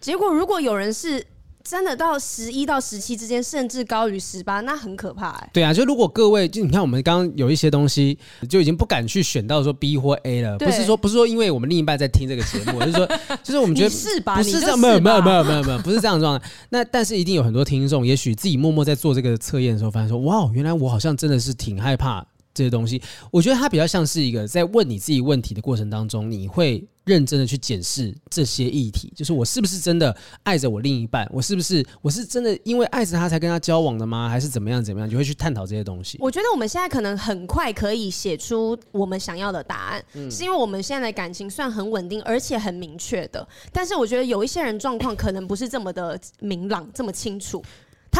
[0.00, 1.24] 结果，如果有人是
[1.62, 5.50] 真的到十一到十七之间，甚至高于十八，那很可怕哎、欸。
[5.52, 10.56] 对啊，就如果各位，就你看我们刚刚有一些东西，就已经不敢去选到说 B 或 A 了。
[10.56, 13.06] 不是说不是说因为我们另一半在听这个节目， 就是说，
[13.42, 14.36] 就是我们觉得是吧？
[14.36, 16.46] 不是这样，没有没有没有没有没有，不是这样状态。
[16.70, 22.26] 那但是一定有很多听众，也许自己默默在做这个测验的时候，发现说，哇，原来我好像真的是挺害怕
[22.60, 23.00] 这些东西。
[23.30, 26.86] 我觉得它比较像是一个在问你自己问题的过程当中，你会。
[27.06, 31.28] 认真的去检视这些议题，就是我是不是真的爱着我另一半？
[31.32, 34.28] 我是不是我是真的因为爱着他才跟他交往的吗？
[34.28, 35.10] 还是怎么样怎么样？
[35.10, 36.18] 就会去探讨这些东西。
[36.20, 43.48] 我觉得我们现在可能很快可以写出我们想要的答案，嗯、是因为我们现在的感情算很稳定，而且很明确的。
[43.72, 47.60] 但是我觉得有一些人状况可能不是这么的明朗，这么清楚，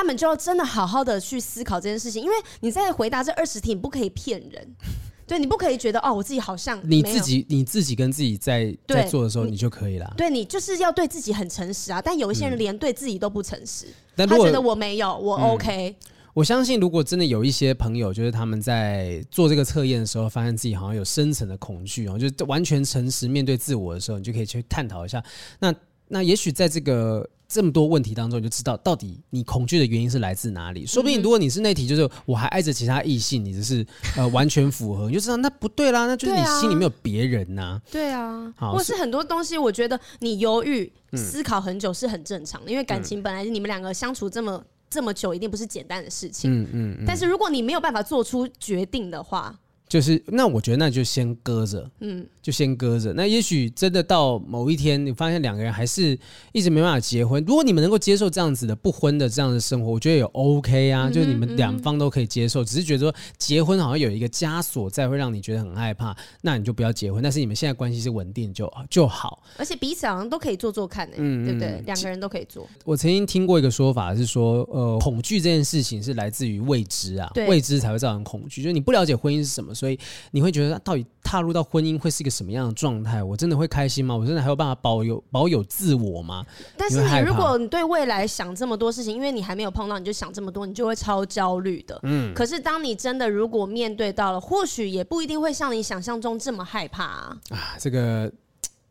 [0.01, 2.23] 他们就要真的好好的去思考这件事情。
[2.23, 4.67] 因为你在回答这二十题，你不可以骗人。
[5.29, 10.11] 对，你不可以觉得哦，我自己好像你自己你自己跟自己在在做的时候，你就可以了。
[10.17, 12.01] 对，你就是要对自己很诚实啊。
[12.01, 15.91] 但有一些人连对自己都不诚实，嗯、他觉得我没有，我 OK。
[15.91, 25.23] 嗯、我相信，如果真的有一些朋友，就是他们在做这个测验的时候，发现自己好像有深层的恐惧，然后就完全诚实面对自我的时候，你就可以去探讨一下。
[25.61, 25.73] 那
[26.09, 27.29] 那也许在这个。
[27.51, 30.87] 这么多问题当中，你就知道到底你恐惧的原因是来自哪里。
[30.87, 33.85] 说不定如果你是那题，就是我还爱着其他异性，你只是
[34.17, 37.83] 呃完全符合，你就知道那不对啦，那就是你心里没有别人呐、啊。
[37.91, 46.49] 对啊，或是很多东西，我觉得你犹豫思考很久是很正常的，因为感情本来你们两个相处这么这么久，一定不是简单的事情。
[46.53, 47.05] 嗯嗯，嗯。
[47.05, 51.91] 但是如果你没有办法做出决定的话，就是那我觉得那就先搁着。
[51.99, 52.25] 嗯。
[52.43, 53.13] 就先搁着。
[53.13, 56.19] 那也许真的到某一天，你发现两个人还是
[56.53, 57.45] 一直没办法结婚。
[57.47, 61.09] 如果你们能够接受这样子的不婚的这样的生活，我觉得也 OK 啊。
[61.09, 66.17] 嗯、就是你们两方都可以接受，只是觉得说结婚好像有一个枷锁在，会让你觉得很害怕。
[66.43, 67.23] 那你就不要结婚。
[67.23, 69.43] 但是你们现在关系是稳定就就好。
[69.57, 71.83] 而且彼此好像都可以做做看呢、欸，嗯，对不对？
[71.87, 72.67] 两个人都可以做。
[72.85, 78.63] 我曾经听过一个说法是说，呃，恐惧这件事情是来自于未知啊，未知才会造成恐惧。
[78.63, 79.99] 就是你不了解婚姻是什么，所以
[80.31, 83.23] 你会觉得到底踏入到婚姻会是一个什么样的状态。
[83.23, 84.17] 我真的会开心吗？
[84.17, 86.47] 我真的还有办法保有保有自我吗？
[86.77, 91.99] 但是你如果你对未来想这么多事情，因为你还没有碰到，你就想这么多，你就会超焦虑的。
[92.05, 92.33] 嗯。
[92.33, 97.37] 可是当你真的如果面对到了，或许也不一定会像你想象中这么害怕啊。
[97.51, 98.33] 啊，这个。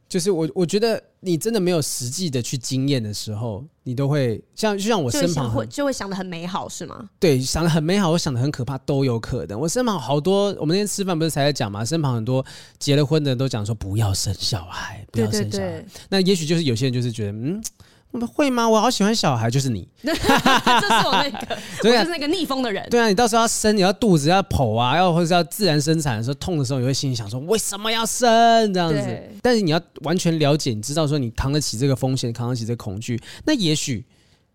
[0.09, 7.07] 就是我，我觉得你真的没有实际的去经验的时候，你都会像就像我身旁会就会想的很美好，是吗？
[7.19, 9.59] 对，想的很美好，我想的很可怕都有可能。
[9.59, 11.85] 我身旁好多，我们那天吃饭不是才在讲嘛？
[11.85, 12.43] 身旁很多
[12.79, 15.67] 结了婚的人都讲说不要生小孩，不要生小孩。
[15.67, 15.85] 对对对。
[16.09, 17.61] 那也许就是有些人就是觉得嗯。
[18.25, 18.67] 会吗？
[18.67, 22.87] 我好喜欢小孩，就是你， 这是我那个， 对啊、我就是那个逆风的人。
[22.89, 29.23] 对啊，你到时候要生，你要肚子要剖啊，要或者是要自然生产的时候痛的时候，你会心里想说为什么要生这样子？
[29.41, 34.05] 但是你要完全了解，你知道说你扛得起这个风险，扛得起这个恐惧，那也许。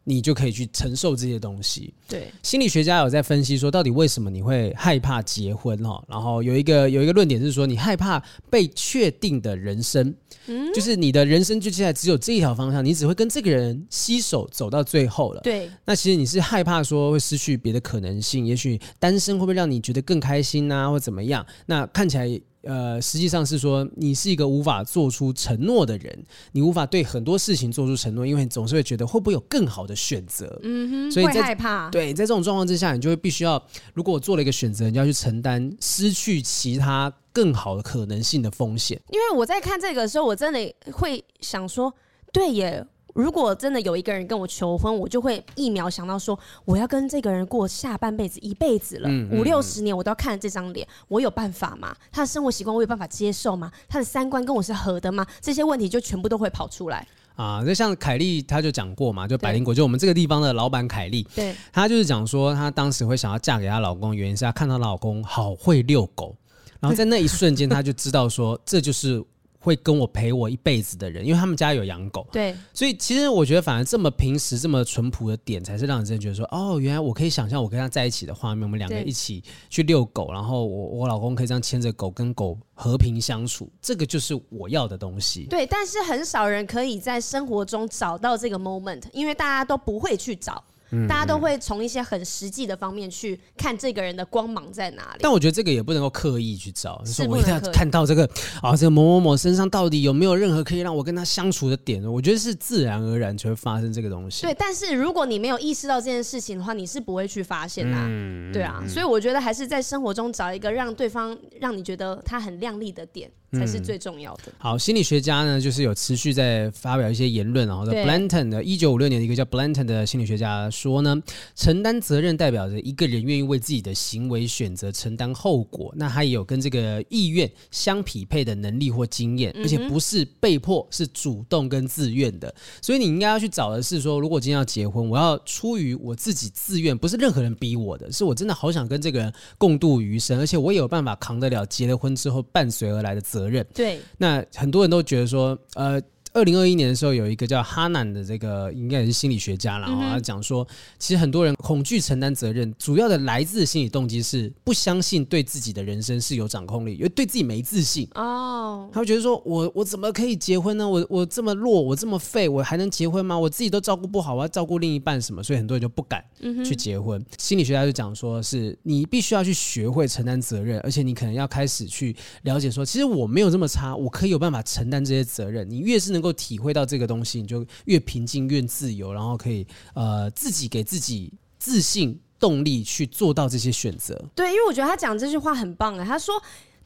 [0.04, 1.92] 你就可以去承受这些东西。
[2.06, 6.04] 对，心理学家有在分析说，到底为什么你会害怕结婚哈？
[6.08, 10.14] 然后有一个有一个论点是说，你害怕被确定的人生，
[10.46, 15.40] 嗯，就是你的人生就现在只有这一条方向，你只会跟这个人携手走到最后了。
[15.40, 21.44] 对，那其实你是害怕说会失去别的可能性，也许单身会不会让你觉得更开心啊，或怎么样？
[21.66, 22.40] 那看起来。
[22.64, 31.90] 呃，实际上是说，你是一个无法做出承诺的人，你无法对很多事情做出承诺，因为你总是会觉得会不会有更好的选择，嗯哼，所以在害怕。
[31.90, 33.62] 对，在这种状况之下，你就会必须要，
[33.92, 39.00] 如果我做了一个选择，你要去承担失去其他更好的可能性的风险。
[39.10, 41.94] 因为我在看这个的时候，我真的会想说，
[42.32, 42.86] 对耶。
[43.14, 51.94] 如果真的有一个人跟我求婚，我就会一秒想到说，我要跟这个人过下半辈子、一辈子了，嗯嗯、五六十年我都要看这张脸，我有办法吗？
[52.10, 53.70] 他的生活习惯我有办法接受吗？
[53.88, 55.24] 他的三观跟我是合的吗？
[55.40, 57.06] 这些问题就全部都会跑出来
[57.36, 57.64] 啊！
[57.64, 66.36] 就像凯莉，她就讲过嘛，就百灵果，就我们这个地方的老板凯莉，对，她就是讲说，她当时会想要嫁给她老公，原因是她看到老公好会遛狗，
[66.80, 69.24] 然后在那一瞬间，她就知道说，这就是。
[69.64, 85.44] 会跟我陪我一辈子的人，因为他们家有养狗，对，所以其实我觉得，反而这么平时、这么淳朴的点，才是让人真的觉得说，哦，原来我可以想象我跟他在一起的画面，我们两个一起去遛狗，然后我我老公可以这样牵着狗跟狗和平相处，这个就是我要的东西。
[85.44, 90.62] 对，但是很少人可以在生活中找到这个 moment，因为大家都不会去找。
[91.08, 95.20] 大家都会从一些很实际的方面去看这个人的光芒在哪里。
[95.20, 98.28] 但我觉得这个也不能够刻意去找，就是说我一定要看到这个
[98.62, 102.02] 啊，这个某某某身上到底有没有任何可以让我跟他相处的点？
[102.04, 104.42] 我觉得是自然而然就会发生这个东西。
[104.42, 107.96] 对，但是如果你没有意识到这件事情的话，你是不会去发现的。
[107.98, 113.30] 嗯，对啊，所以我觉得还是在生活中找一个让对方让你觉得他很亮丽的点。
[113.54, 114.44] 才是最重要的。
[114.46, 121.16] 嗯、好，心理学家呢，就是有持续在发表一些言论，然后 Blanton 的一九五六年的一个叫 Blanton 的心理学家说呢，
[121.54, 125.92] 承担责任代表着一个人愿意为自己的行为选择承担后果。
[125.96, 132.52] 那他也有跟这个意愿相匹配的能力或经验，而且不是被迫，是主动跟自愿的。
[132.82, 143.43] 所以你应该要去找的是说，如果今天要结婚，我要出于我自己自愿，不是任何人逼我的，是我真的好想跟这个人共度余生，而且我也有办法扛得了结了婚之后伴随而来的责任。
[143.44, 146.00] 责任对，那很多人都觉得说，呃。
[146.34, 150.66] 二零二一年的时候，有一个叫哈南的这个应该也是心理学家，然后他讲说，
[150.98, 158.90] 其实很多人恐惧承担责任，主要的来自心理动机是不相信对自己的人生是有掌控力，因为对自己没自信哦。
[158.92, 160.88] 他会觉得说，我我怎么可以结婚呢？
[160.88, 163.38] 我我这么弱，我这么废，我还能结婚吗？
[163.38, 165.40] 我自己都照顾不好，我要照顾另一半什么？
[165.40, 166.24] 所以很多人就不敢
[166.64, 167.24] 去结婚。
[167.38, 175.70] 心理学家就讲说，是你必须要去学会承担责任，而且你可能要开始去了解说，其实我没有这么差，我可以有办法承担这些责任。
[175.70, 182.18] 你越是能够体会到这个东西，你就越平静越自由，然后可以呃自己给自己自信。
[182.36, 184.22] 动力去做到这些选择。
[184.34, 186.34] 对，因为我觉得他讲这句话很棒啊，他说。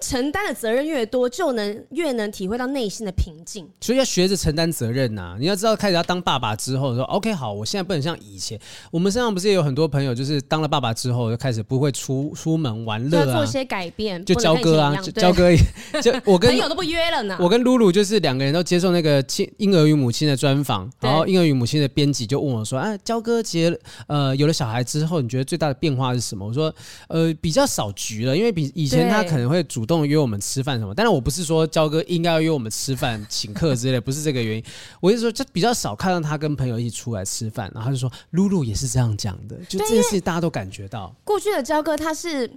[0.00, 3.68] 承担的责任越多，就能越能体会到内心的平静。
[3.80, 5.36] 所以要学着承担责任呐、啊！
[5.38, 8.58] 你要知道，开始要当爸爸之后，说 OK 好，我现在不能像以前。
[8.90, 15.50] 我们身上不是也有很多朋友，就是当了爸爸之后，就开始不会出出门玩乐啊，要做一些改变，就交哥啊，交割。
[16.00, 17.36] 就 我跟 朋友都不约了呢。
[17.40, 23.76] 我跟露露就是两个人都接受那个亲婴儿与母亲的专访，然后婴儿与母亲的编辑就问我说：“啊，交哥结
[24.06, 26.72] 呃有了小孩之后，你觉得最大的变化是什么？”我说
[27.08, 30.94] ：“呃，比较少局了，因为比以前他可能会主动约我们吃饭。”什么？
[30.94, 34.64] 当然我不是说焦哥应该要约我们吃饭请客之类，不是这个原因。
[35.00, 41.12] 我是说，就比较少看到他跟朋友一起出来吃饭，然后他就说露露也是这样讲的，就这件事大家都感觉到。
[41.24, 42.48] 过去的焦哥他是。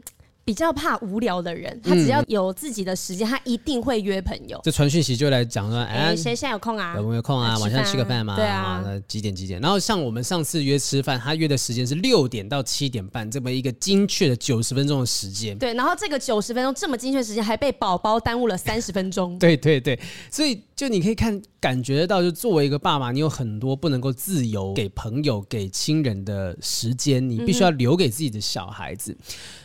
[0.44, 4.60] 比较怕无聊的人，他只要有自己的时间，他一定会约朋友。
[4.64, 6.96] 就传讯息就来讲说，哎，谁现在有空啊？
[6.96, 7.58] 有没有空啊？
[7.60, 8.36] 晚上吃个饭吗？
[8.36, 9.62] 对啊，那几点几点？
[9.62, 15.58] 然后像我们上次约吃饭，他约的时间是六点到七点半，这么一个精确的九十分钟的时间。
[15.58, 19.38] 对，然后这个九十分钟这么精确的时间，还被宝宝耽误了三十分钟。
[19.38, 20.00] 对对对，
[20.32, 29.16] 所以就你可以看感觉得到，就作为一个爸爸，你有很多不能够自由给朋友、给亲人的时间，你必须要留给自己的小孩子。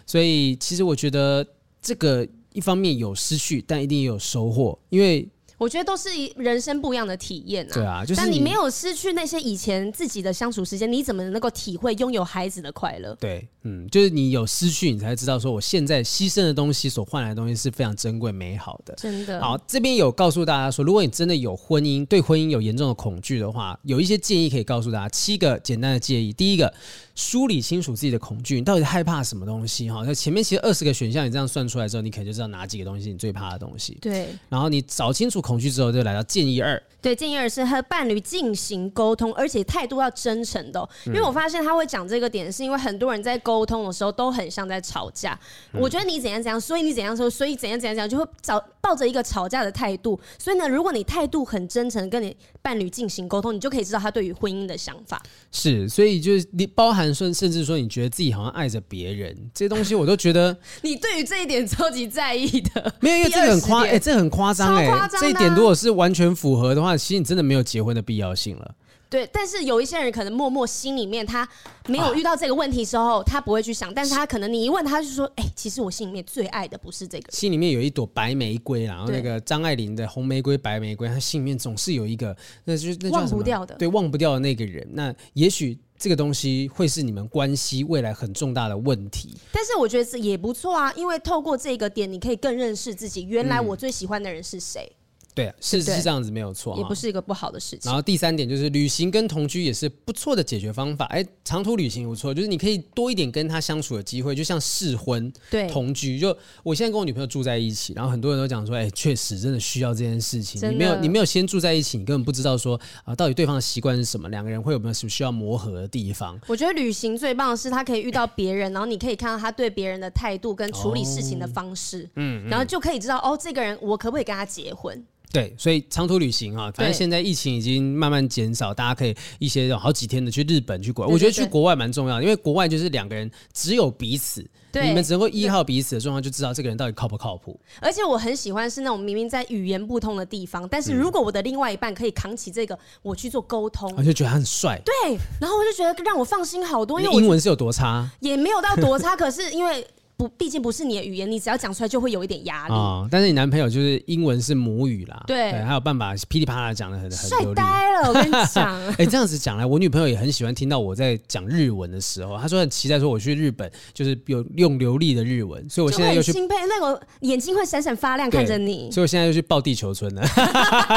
[0.05, 1.47] 所以，其实我觉得
[1.81, 5.27] 这个一方面有失去，但一定也有收获，因为。
[5.59, 7.75] 我觉得都是人生不一样的体验啊。
[7.75, 8.21] 对啊，就是。
[8.21, 13.17] 但你没有失去那些以前自己的相处时间，你怎么能够体会拥有孩子的快乐？
[13.21, 18.95] 对，嗯，就是你有失去，你才知道说我现在牺牲的东西所换来的东西是非常珍贵美好的。
[18.97, 19.41] 真的。
[19.41, 26.33] 好，这边有告诉大家说，如果你真的有婚姻，对婚姻有严重的恐惧的话，有一些建议可以告诉大家，七个简单的建议。
[26.33, 26.73] 第一个，
[27.17, 29.91] 梳理清楚自己的恐惧，你到底害怕什么东西？
[29.91, 33.97] 哈，那前面其实二十个选项，你这样算出来之后，你可能就知道哪几个东西你最怕的东西。
[34.03, 34.29] 对。
[34.51, 35.43] 然后你找清楚。
[35.47, 36.83] 恐惧之后，就来到建议二。
[37.01, 40.89] 对，建议二是和伴侣进行沟通，而且态度要真诚的哦。
[41.05, 45.39] 因为我发现他会讲这个点，是因为很多人在沟通的时候都很像在吵架。
[45.73, 50.19] 我觉得你怎样怎样，所以你怎样说，所以怎样怎样怎样，就会找抱着一个吵架的态度。
[50.37, 52.37] 所以呢，如果你态度很真诚，跟你
[52.67, 55.23] 伴侣进行沟通，你就可以知道他对于婚姻的想法。
[55.53, 62.93] 是，所以就是你包含甚，甚至说你觉得自己好像爱着别人，这些东西我都觉得 你对于这一点超级在意的。
[62.99, 68.75] 没有，因为这个很夸，哎、欸，这个、很夸张，哎，这一点如果是完全符合的话，其实你真的没有结婚的必要性了。
[69.09, 71.49] 对，但是有一些人可能默默心里面他
[71.87, 84.85] 没有遇到这个问题时候，啊、他不会去想，但是他可能你一问他就说，哎、欸，其实我心里面最爱的不是这个，心里面有一朵白玫瑰，然后那个张爱玲的红玫瑰白玫瑰，他心里面总是有一个，那就是那忘不掉的，对，忘不掉的那个人。
[84.93, 89.35] 那也许这个东西会是你们关系未来很重大的问题。
[89.53, 94.85] 但是我觉得是也不错啊，因为透过这个点，你可以更认识自己，原来我最喜欢的人是谁。
[94.91, 95.06] 嗯
[95.37, 97.83] 对，是是这样子，没有错，也不是一个不好的事情。
[97.85, 101.05] 然后第三点就是旅行跟同居也是不错的解决方法。
[101.07, 106.19] 哎，长途旅行不错，就是你可以多一点跟他相处的机会，就像试婚、对同居。
[106.19, 110.59] 就我现在跟我女朋友住在一起，然后很多人都讲说，哎，确实真的需要这件事情。
[110.71, 116.41] 你没有你没有先住在一起，你根本不知道说啊，到底对方的习惯是什么，两个人会有没有什么需要磨合的地方。
[116.47, 125.05] 我觉得旅行最棒的是他可以遇到别人，然后你可以看到他对别人的态度跟处理事情的方式，哦、嗯，然后就可以知道哦，这个人我可不可以跟他结婚。
[125.33, 131.13] 对，所以长途旅行啊，反正现在疫情已经慢慢减少，大家可以一些好几天的去日本、去国外。
[131.13, 134.41] 我觉得去国外蛮重要的，因为国外就是两个人只有彼此，
[134.73, 137.59] 你们只能够依靠彼此的状况，就知道这个人到底靠不靠谱。
[137.81, 144.81] 而且我很喜欢是那种明明在语言不通的地方，但是如果我的另外一半可以扛起这个，我去做沟通，我就觉得他很帅。
[144.85, 148.09] 对，然后我就觉得让我放心好多，因为英文是有多差？
[148.21, 149.87] 也没有到多差， 可是因为。
[150.17, 152.73] 不，毕竟不是你的语言，你只要讲出来就会有一点压力。
[152.73, 158.09] 哦，但是你男朋友就是英文是母语啦，对，对，还有办法噼里啪啦讲的很很帅呆了。
[158.09, 170.23] 我跟你讲， 哎、欸，这样子讲来，我女朋友也很喜欢听到我在讲日文的时候，她说很期待说我去日本就是有用流利的日文，所以我现在又去钦佩那个眼睛会闪闪发亮看着你，所以我现在又去报地球村了，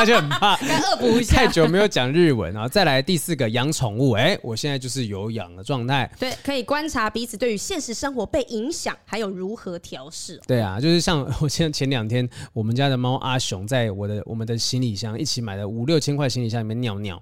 [0.06, 9.80] 就很怕该恶补一下，太久没有讲日文，然后再来第四个养宠物，哎、欸，我现在就是有养的状态，对，可以观察彼此对于现实生活被影响，还有如何。
[9.80, 17.20] 调试对啊，就是像 我前前两天，我们家的猫阿雄在我的我们的行李箱一起买的五六千块行李箱里面尿尿。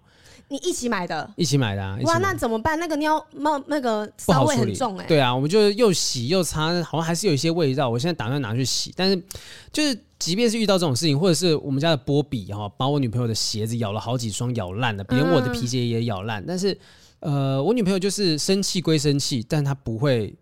[0.50, 1.30] 你一起买的？
[1.36, 2.00] 一起买的啊！
[2.04, 2.80] 哇，那怎么办？
[2.80, 5.08] 那个尿猫那个骚味很重哎、欸。
[5.08, 7.88] 对啊，我们就又洗又擦，好像还是有一些味道。
[7.88, 9.24] 我现在打算拿去洗，但是
[9.72, 16.42] 就是即便是遇到这种事情，或者是我们家的波比哈，把我女朋友的鞋子咬了好几双，咬烂了，连我的皮鞋也咬烂。
[16.42, 16.78] 嗯、但是
[17.20, 20.34] 呃，我女朋友就是生气归生气，但她不会。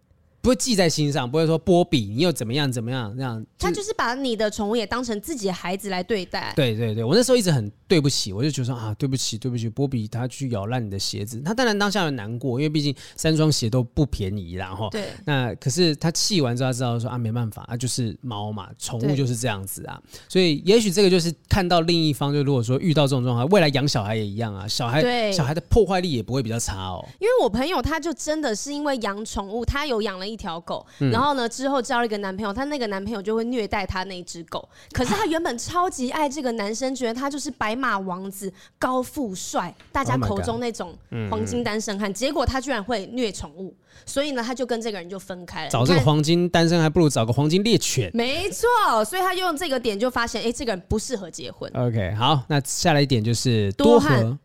[0.46, 3.44] 不会记在心上，不会说波比，你又怎么样怎么样那样。
[3.58, 6.54] 他就是把你的宠物也当成自己的孩子来对待。
[6.56, 25.32] 对对对，我那时候一直很对不起，我就觉得说啊，对不起，对不起，波比他去咬烂你的鞋子，他当然当下有难过，因为毕竟三双鞋都不便宜，然后对，那可是他气完之后，他知道说啊，没办法，啊，就是猫嘛，宠物就是这样子啊，所以也许这个就是看到另一方，就如果说遇到这种状况，未来养小孩也一样啊，小孩对。
[25.36, 27.06] 小孩的破坏力也不会比较差哦。
[27.20, 38.52] 因为我朋友他就真的是因为养宠物，他有养了一条狗，嗯、然后呢之后交了一个男朋友，他那个男朋友就会虐待他那只狗，可是他原本超级爱这个男生，觉得他就是白马王子。
[38.80, 40.96] 高富帅，大家口中那种
[41.30, 43.74] 黄金单身汉，结果他居然会虐宠物，
[44.06, 45.70] 所以呢，他就跟这个人就分开了。
[45.70, 48.12] 找这个黄金单身，还不如找个黄金猎犬。
[48.14, 51.72] 没错，所以他用这个点就发现，哎，这个人不适合结婚。
[51.74, 54.38] OK，好，那下来一点就是多和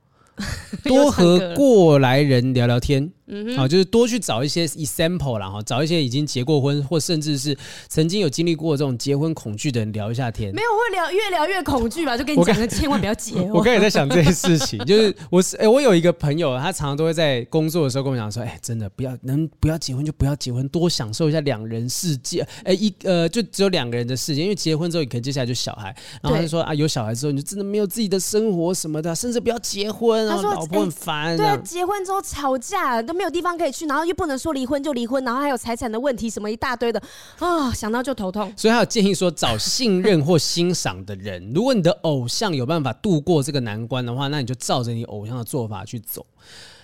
[0.84, 3.12] 多和 过来人聊聊天。
[3.30, 7.56] 嗯，好，就是多去找一些 example 啦，哈，找一些已经结过婚，或甚至是
[7.88, 10.52] 曾经有经历过这种结婚恐惧的人聊一下天。
[10.54, 12.16] 没有，会聊越聊越恐惧吧？
[12.16, 13.50] 就跟你讲，刚千万不要结婚。
[13.54, 22.40] 我刚才也在想这件事情， 就是我是哎、欸，我有一个朋友，他常常都会在工作的时候跟我讲说，哎、欸，真的不要能不要结婚就不要结婚，多享受一下两人世界。
[22.64, 25.94] 哎、欸，一呃，就只有两个人的世界，因为结婚之后，你可能接下来就小孩。
[26.22, 31.36] 然后他就说啊，有小孩之后，你就真的没有自己的生活什么的，甚至不要结婚啊，老婆很烦、欸。
[31.36, 34.00] 对，结婚之后吵架都没有地方可以去，然后。
[34.00, 37.00] 又不能说离婚就离婚，然后还有财产的问题，什么一大堆的
[37.38, 38.50] 啊、想到就头痛。
[38.56, 41.52] 所以他有建议说，找信任或欣赏的人。
[41.54, 46.24] 如果你的偶像有办法度过这个难关的话，那你就照着你偶像的做法去走。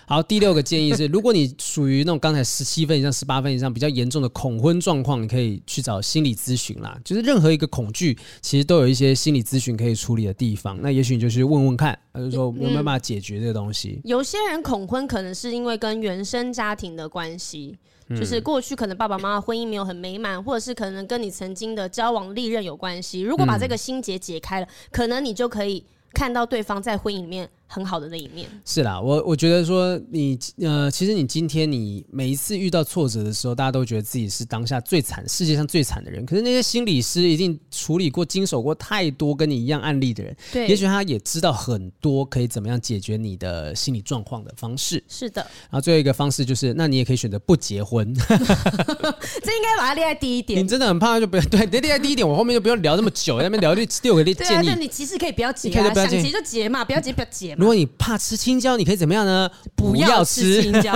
[0.09, 6.97] 好，第六个建议是， 如果你属于那种刚才十七分以上、十八分以上比较严重的恐婚状况，你可以去找心理咨询啦。
[7.05, 10.79] 就是任何一个恐惧，其实都有一些心理咨询可以处理的地方。
[10.81, 14.01] 那也许你就去问问看，就是说有没有办法解决这个东西。
[14.05, 17.77] 有些人恐婚可能是因为跟原生家庭的关系，
[18.11, 23.23] 就是过去可能爸爸妈妈婚姻没有很美满，或者是可能跟你曾经的交往历任有关系。
[23.23, 27.51] 如果把这个心结解开了，可能你就可以看到对方在婚姻里面。
[27.67, 36.25] 很好的那一面是啦，我我觉得说你呃，其实你今天你每一次遇到挫折的时候，大家都觉得自己是当下最惨、世界上最惨的人。
[36.25, 45.03] 可是那些心理师一定处理过、经手过太多跟你一样案例的人，对，也许他也知道很多可以怎么样解决你的心理状况的方式。
[45.09, 48.15] 是的，然后最后一个方式就是，那你也可以选择不结婚。
[48.15, 50.63] 这应该把它列在第一点。
[50.65, 54.37] 你真的很怕就不要对，列在第一点，我后面就不用聊那么久，在那边聊六六个建议。
[54.37, 57.56] 对啊，你其实可以不要结啊，想结就结嘛，不要结不要结。
[57.57, 59.51] 如果你怕吃青椒，你可以怎么样呢？
[59.75, 60.93] 不要吃青椒。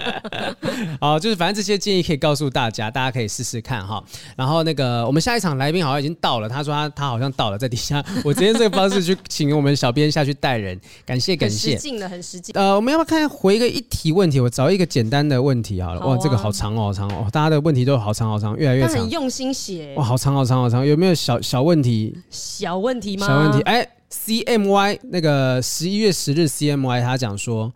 [1.00, 4.02] 好，就是反正这些建议可以告诉大家，大家可以试试看哈。
[4.36, 8.04] 然后那个我们下一场来宾好像已经到了，他说他他好像到了，在底下。
[8.24, 11.72] 我直接这个方式去请我们小编下去带人，感谢感谢。
[11.72, 12.52] 实境的很实际。
[12.52, 14.40] 呃，我们要不要看回一个一题问题？
[14.40, 16.00] 我找一个简单的问题好了。
[16.00, 18.96] 好啊、哇，这个好长哦，好长哦，大家的问题都好长好长，越来越长。
[19.00, 19.94] 很用心写。
[19.96, 22.16] 哇，好长好长好长，有没有小小问题？
[22.30, 23.26] 小问题吗？
[23.26, 23.88] 小问题，哎、欸。
[24.12, 27.72] CMY 那个十一月十日，CMY 他讲说：“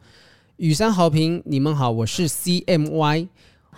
[0.59, 3.29] 雨山豪平，你们好，我是 CMY，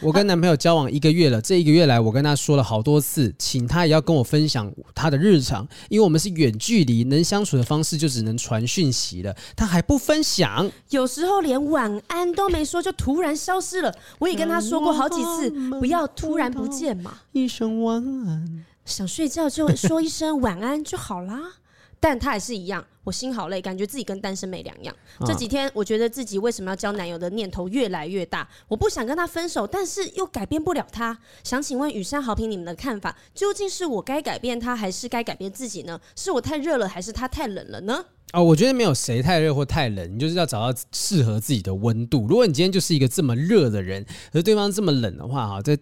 [0.02, 13.94] 我跟男朋友交往一个月了，这一个月来我跟他说了好多次，请他也要跟我分享他的日常，因为我们是远距离，能相处的方式就只能传讯息了，他还不分享，有时候连晚安都没说就突然消失了。
[14.18, 15.48] 我也跟他说过好几次，
[15.78, 21.52] 不要突然不见嘛，一声晚安，想睡觉就说一声晚安就好啦。”
[22.01, 24.94] 但他还是一样，我心好累，感觉自己跟单身没两样。
[25.18, 28.49] 啊、这几天，我觉得自己为什么要交男友的念头越来越大。
[28.68, 31.18] 我不想跟他分手，但是又改变不了他。
[31.42, 36.01] 想请问雨山好评，你们的看法，究竟是我该改变他，还是该改变自己呢？
[36.14, 38.05] 是我太热了，还是他太冷了呢？
[38.34, 42.26] 哦，我觉得没有谁太热或太冷，你就是要找到适合自己的温度。
[42.28, 45.74] 如果你今天就是一个这么热的人，而对方这么冷的话，哈，这，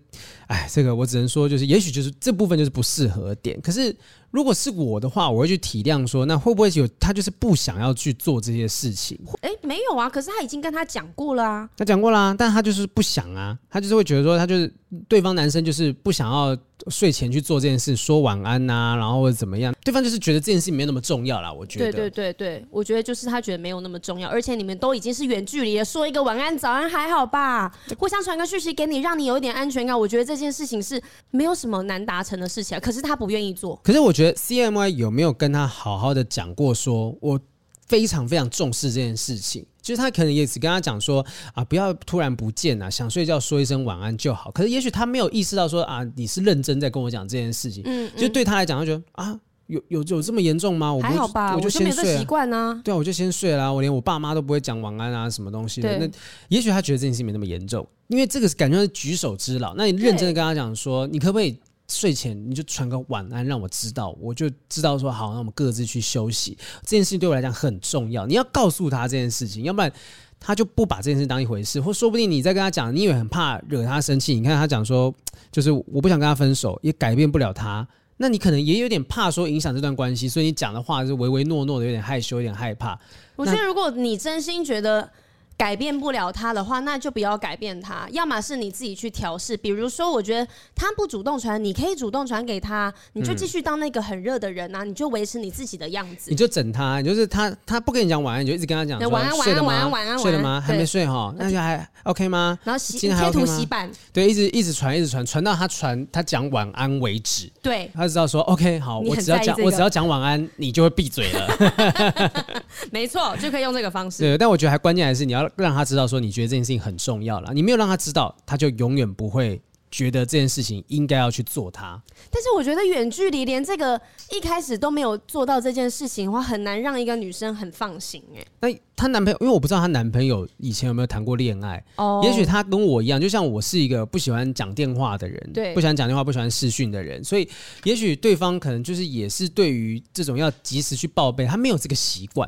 [0.46, 3.60] 哎，这个我只能说，就是也许就是这部分就是不适合点。
[3.60, 3.94] 可是。
[4.30, 9.18] 如果是我的话，我会去体谅说，那会不会有他就是不想要去做这些事情？
[9.40, 14.72] 哎，没有啊，可是他已经跟他讲过了啊，他讲过啦，但他就是不想啊，他就是会觉得说，他就是
[15.08, 16.56] 对方男生就是不想要
[16.88, 21.52] 睡前去做这件事，说晚安呐、啊，然后或者怎么样，对方就是觉得这件事没有那么重要啦。
[21.52, 32.80] 我觉得，对对对对，我觉得就是他觉得没有那么重要，而且你们都已经是远距离了，说一个晚安早安还好吧，互相传个讯息给你，让你有一点安全感，我觉得这件事情是没有什么难达成的事情啊。
[32.80, 34.34] 可是他不愿意做，可是我觉得。
[34.36, 37.40] CMY 有没有跟他好好的讲过说，说我
[37.86, 39.64] 非常非常重视这件事情？
[39.82, 44.50] 就是他可能也只跟他讲说啊，不要突然不见啊，想睡觉说一声晚安就好。
[44.50, 47.82] 可是也许他没有意识到说啊，你是认真在跟我讲这件事情。
[47.86, 49.38] 嗯，嗯，就对他来讲，他觉得啊，
[49.68, 50.92] 有有有这么严重吗？
[50.92, 52.80] 我不还好吧，我就先睡习惯啊。
[52.82, 53.72] 对啊，我就先睡啦。
[53.72, 55.98] 我连我爸妈都不会讲晚安啊，什么东西的。
[55.98, 56.10] 那
[56.48, 59.72] 也许他觉得这件事情没那么严重，因为这个是感觉是举手之劳。
[59.76, 61.56] 那你认真的跟他讲说，你可不可以？
[61.89, 66.57] 睡前你就传个晚安，让我知道，我就知道说好，那我们各自去休息。
[66.82, 69.93] 这件事情对我来讲很重要，你要告诉他这件事情，要不然
[70.41, 74.34] 他就不把这件事当一回事，或说不定你在跟他讲，你以为很怕惹他生气。
[74.34, 75.14] 你看他讲说，
[75.53, 77.87] 就是我不想跟他分手，也改变不了他。
[78.16, 82.99] 那你可能也有点怕说影响这段关系，所以你讲的话是唯唯诺诺的，有点害羞，有点害怕。
[83.37, 85.11] 我觉得如果你真心觉得。
[85.57, 88.07] 改变不了他的话，那就不要改变他。
[88.12, 96.30] 要么是你自己去调试，比如说，我觉得他不主动传，你可以主动传给他，你就继续当那个很热的人啊，你就维持你自己的样子。
[96.30, 100.61] 你就整他，你就是他，他不跟你讲晚安，你就一直跟他讲晚安，晚安，晚安，晚安，睡了吗？
[100.61, 102.59] 还没睡哈，那就还 OK 吗？
[102.62, 107.50] 然后洗贴图洗版，对，一直一直传，一直传，传到他传他讲晚安为止。
[107.62, 112.44] 对，他知道说 OK 好，我只要讲我只要讲晚安，你就会闭嘴了。
[112.92, 114.22] 没错，就可以用这个方式。
[114.22, 116.36] 对，但我觉得还关键还是你要让他知道说你。
[116.36, 119.59] 觉得这件事情很重要了，你没有让他知道，他就永远不会
[119.90, 121.99] 觉得这件事情应该要去做它。
[122.30, 123.99] 但是我觉得远距离连这个
[124.30, 128.44] 一开始都没有做到这件事情的话，很难让一个女生很放心哎。
[128.61, 132.20] 那她男朋友，因为我不知道她男朋友以前有没有谈过恋爱哦。
[132.22, 137.49] 也许他跟我一样，就像我是一个不喜欢讲电话的人，对，不喜欢讲电话，不喜欢视讯的人，所以
[137.84, 142.47] 也许对方可能就是也是对于这种要及时去报备，他没有这个习惯。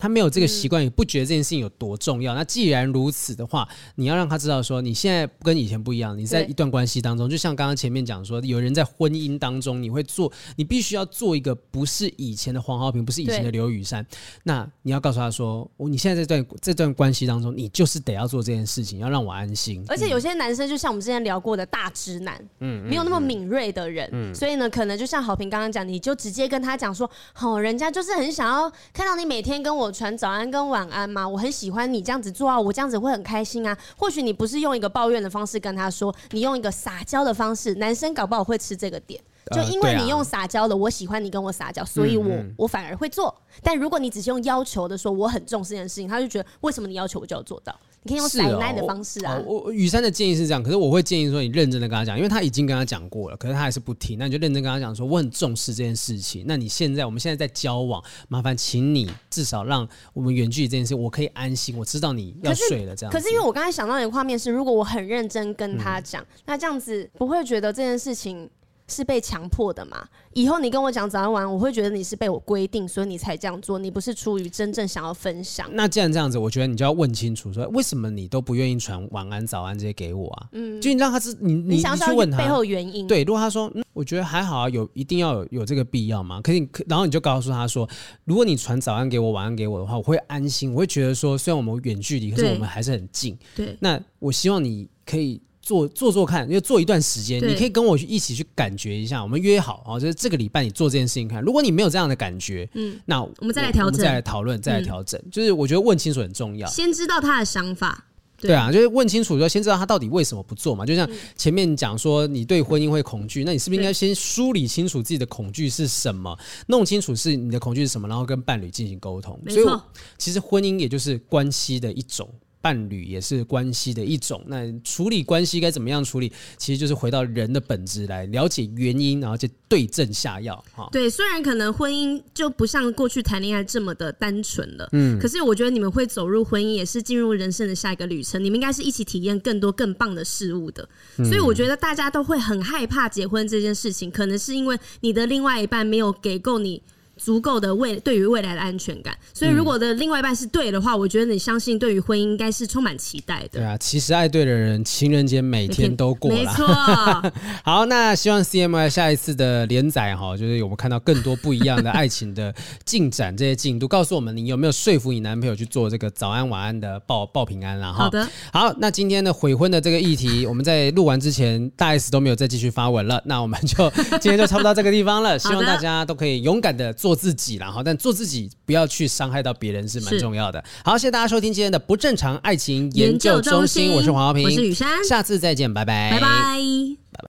[0.00, 2.34] 他没有这个习惯，也不觉得这件事情有多重要。
[2.34, 6.16] 那既然如此的话，你要让他知道说，你现在跟以前不一样。
[6.18, 14.04] 你在一段关系当中，就像刚刚前面讲说，有人在婚姻当中，你会做，你必须要做一个不是以前的黄浩平，不是以前的刘雨珊。
[14.44, 19.84] 那你要告诉他说，我你现在这段这段关系当中，你就是得要做这件事情，要让我安心。
[19.86, 31.26] 而且有些男生就像我们之前聊过的大直男，嗯，没有那么敏锐的人，嗯，所以呢，可能就像好平刚刚讲，你就直接跟他讲说，好，人家就是很想要看到你每天跟我传早安跟晚安吗？
[31.26, 33.76] 我很喜欢你这样子做啊，我这样子会很开心啊。
[33.96, 39.20] 或许你不是用一个抱怨的方式跟他说，你用一个撒娇的方式，男生搞不好会吃这个点。
[39.52, 43.34] 就因为你用撒娇的，我喜欢你跟我撒娇，所以我我反而会做。
[43.62, 47.74] 但如果你只是用要求的说，我很重视这件事情，他就觉得为什么你要求我就要做到？
[48.02, 49.38] 你可以用奶奶的方式啊。
[49.46, 56.44] 我、哦、雨珊的建议是这样，可是我会建议说，你认真的跟他讲，因为他已经跟他讲过了，可是他还是不听，那你就认真跟他讲说，我很重视这件事情。
[56.46, 63.12] 那你现在我们现在在交往，麻烦请你至少让我们远距离这件事，我可以安心，我知道你要睡了这样。
[63.12, 68.48] 可是因为我刚才想到一个画面是，如果我很认真跟他讲，嗯、那这样子不会觉得这件事情。
[68.90, 70.04] 是被强迫的嘛？
[70.32, 75.68] 以后你跟我讲早安晚安，我会觉得你是被我规定，所以你才这样做，你不是出于真正想要分享。
[75.72, 80.48] 那既然这样子，我觉得你就要问清楚，说为什么你都不愿意传晚安、早安这些给我啊？
[80.52, 83.06] 嗯，就你让他知，你你，你想要去问他背后原因。
[83.06, 86.40] 对，如果他说，嗯，我觉得还好啊，有一定要有有这个必要吗？
[86.42, 87.88] 可以，然后你就告诉他说，
[88.24, 93.38] 如果你传早安给我、晚安给我的话，我会安心，我会觉得说，虽然我们远距离，可是我们还是很近。
[93.54, 95.40] 对，那我希望你可以。
[95.70, 99.22] 做做做看，因为做一段时间，你可以跟我去一起去感觉一下。
[99.22, 101.40] 我们约好哦，就是这个礼拜你做这件事情看。
[101.40, 105.20] 如果你没有这样的感觉，嗯，那我，我们再来调整，再来讨论，再来调整。
[105.24, 108.04] 嗯、就是我觉得问清楚很重要，先知道他的想法。
[108.36, 110.84] 对，对啊，就是问清楚，就先知道他到底为什么不做嘛。
[110.84, 119.38] 就像前面讲说，你对婚姻会恐惧，那你是不是应该先梳理清楚自己的恐惧是什么，弄清楚是你的恐惧是什么，然后跟伴侣进行沟通。
[119.48, 119.80] 所以，
[120.18, 122.28] 其实婚姻也就是关系的一种。
[122.62, 126.30] 伴侣也是关系的一种，那处理关系该怎么样处理？
[126.58, 130.62] 其实就是回到人的本质来了解原因，然后就对症下药。
[130.72, 138.42] 哈，对，虽然可能婚姻就不像过去谈恋爱这么的单纯了，嗯，可是我觉得你们会走入婚姻，也是进入人生的下一个旅程。
[138.42, 146.82] 你们应该是一起体验更多更棒的事物的，所以我觉得大家都会很害怕结婚这件事情，可能是因为你的另外一半没有给够你。
[147.22, 153.48] 足够的未对于未来的安全感，所以如果的另外一半是对的话，我觉得你相信对于婚姻应该是充满期待的。
[153.52, 156.36] 对啊，其实爱对的人，情人节每天都过了。
[156.36, 156.66] 没错。
[157.62, 162.54] 好，那希望 CMY 下一次的连载哈，就是我们看到更多不一样的爱情的
[162.86, 168.04] 进展，这些进度告诉我们，你有没有说服你男朋友去做这个早安晚安的报 报平安了哈？
[168.04, 168.26] 好的。
[168.50, 175.38] 好，那今天的悔婚的这个议题，我们在录完之前，大 S 都没有再继续发文了，那我们就今天就差不多到这个地方了。
[175.38, 177.09] 希望大家都可以勇敢的做。
[177.10, 180.62] 做自己，然后但做自己，不要去伤害到别人是蛮重要的。
[180.84, 187.10] 好，谢谢大家收听今天的不正常爱情研究中心，我是黄浩平，我是雨珊，下次再见，拜拜，拜拜。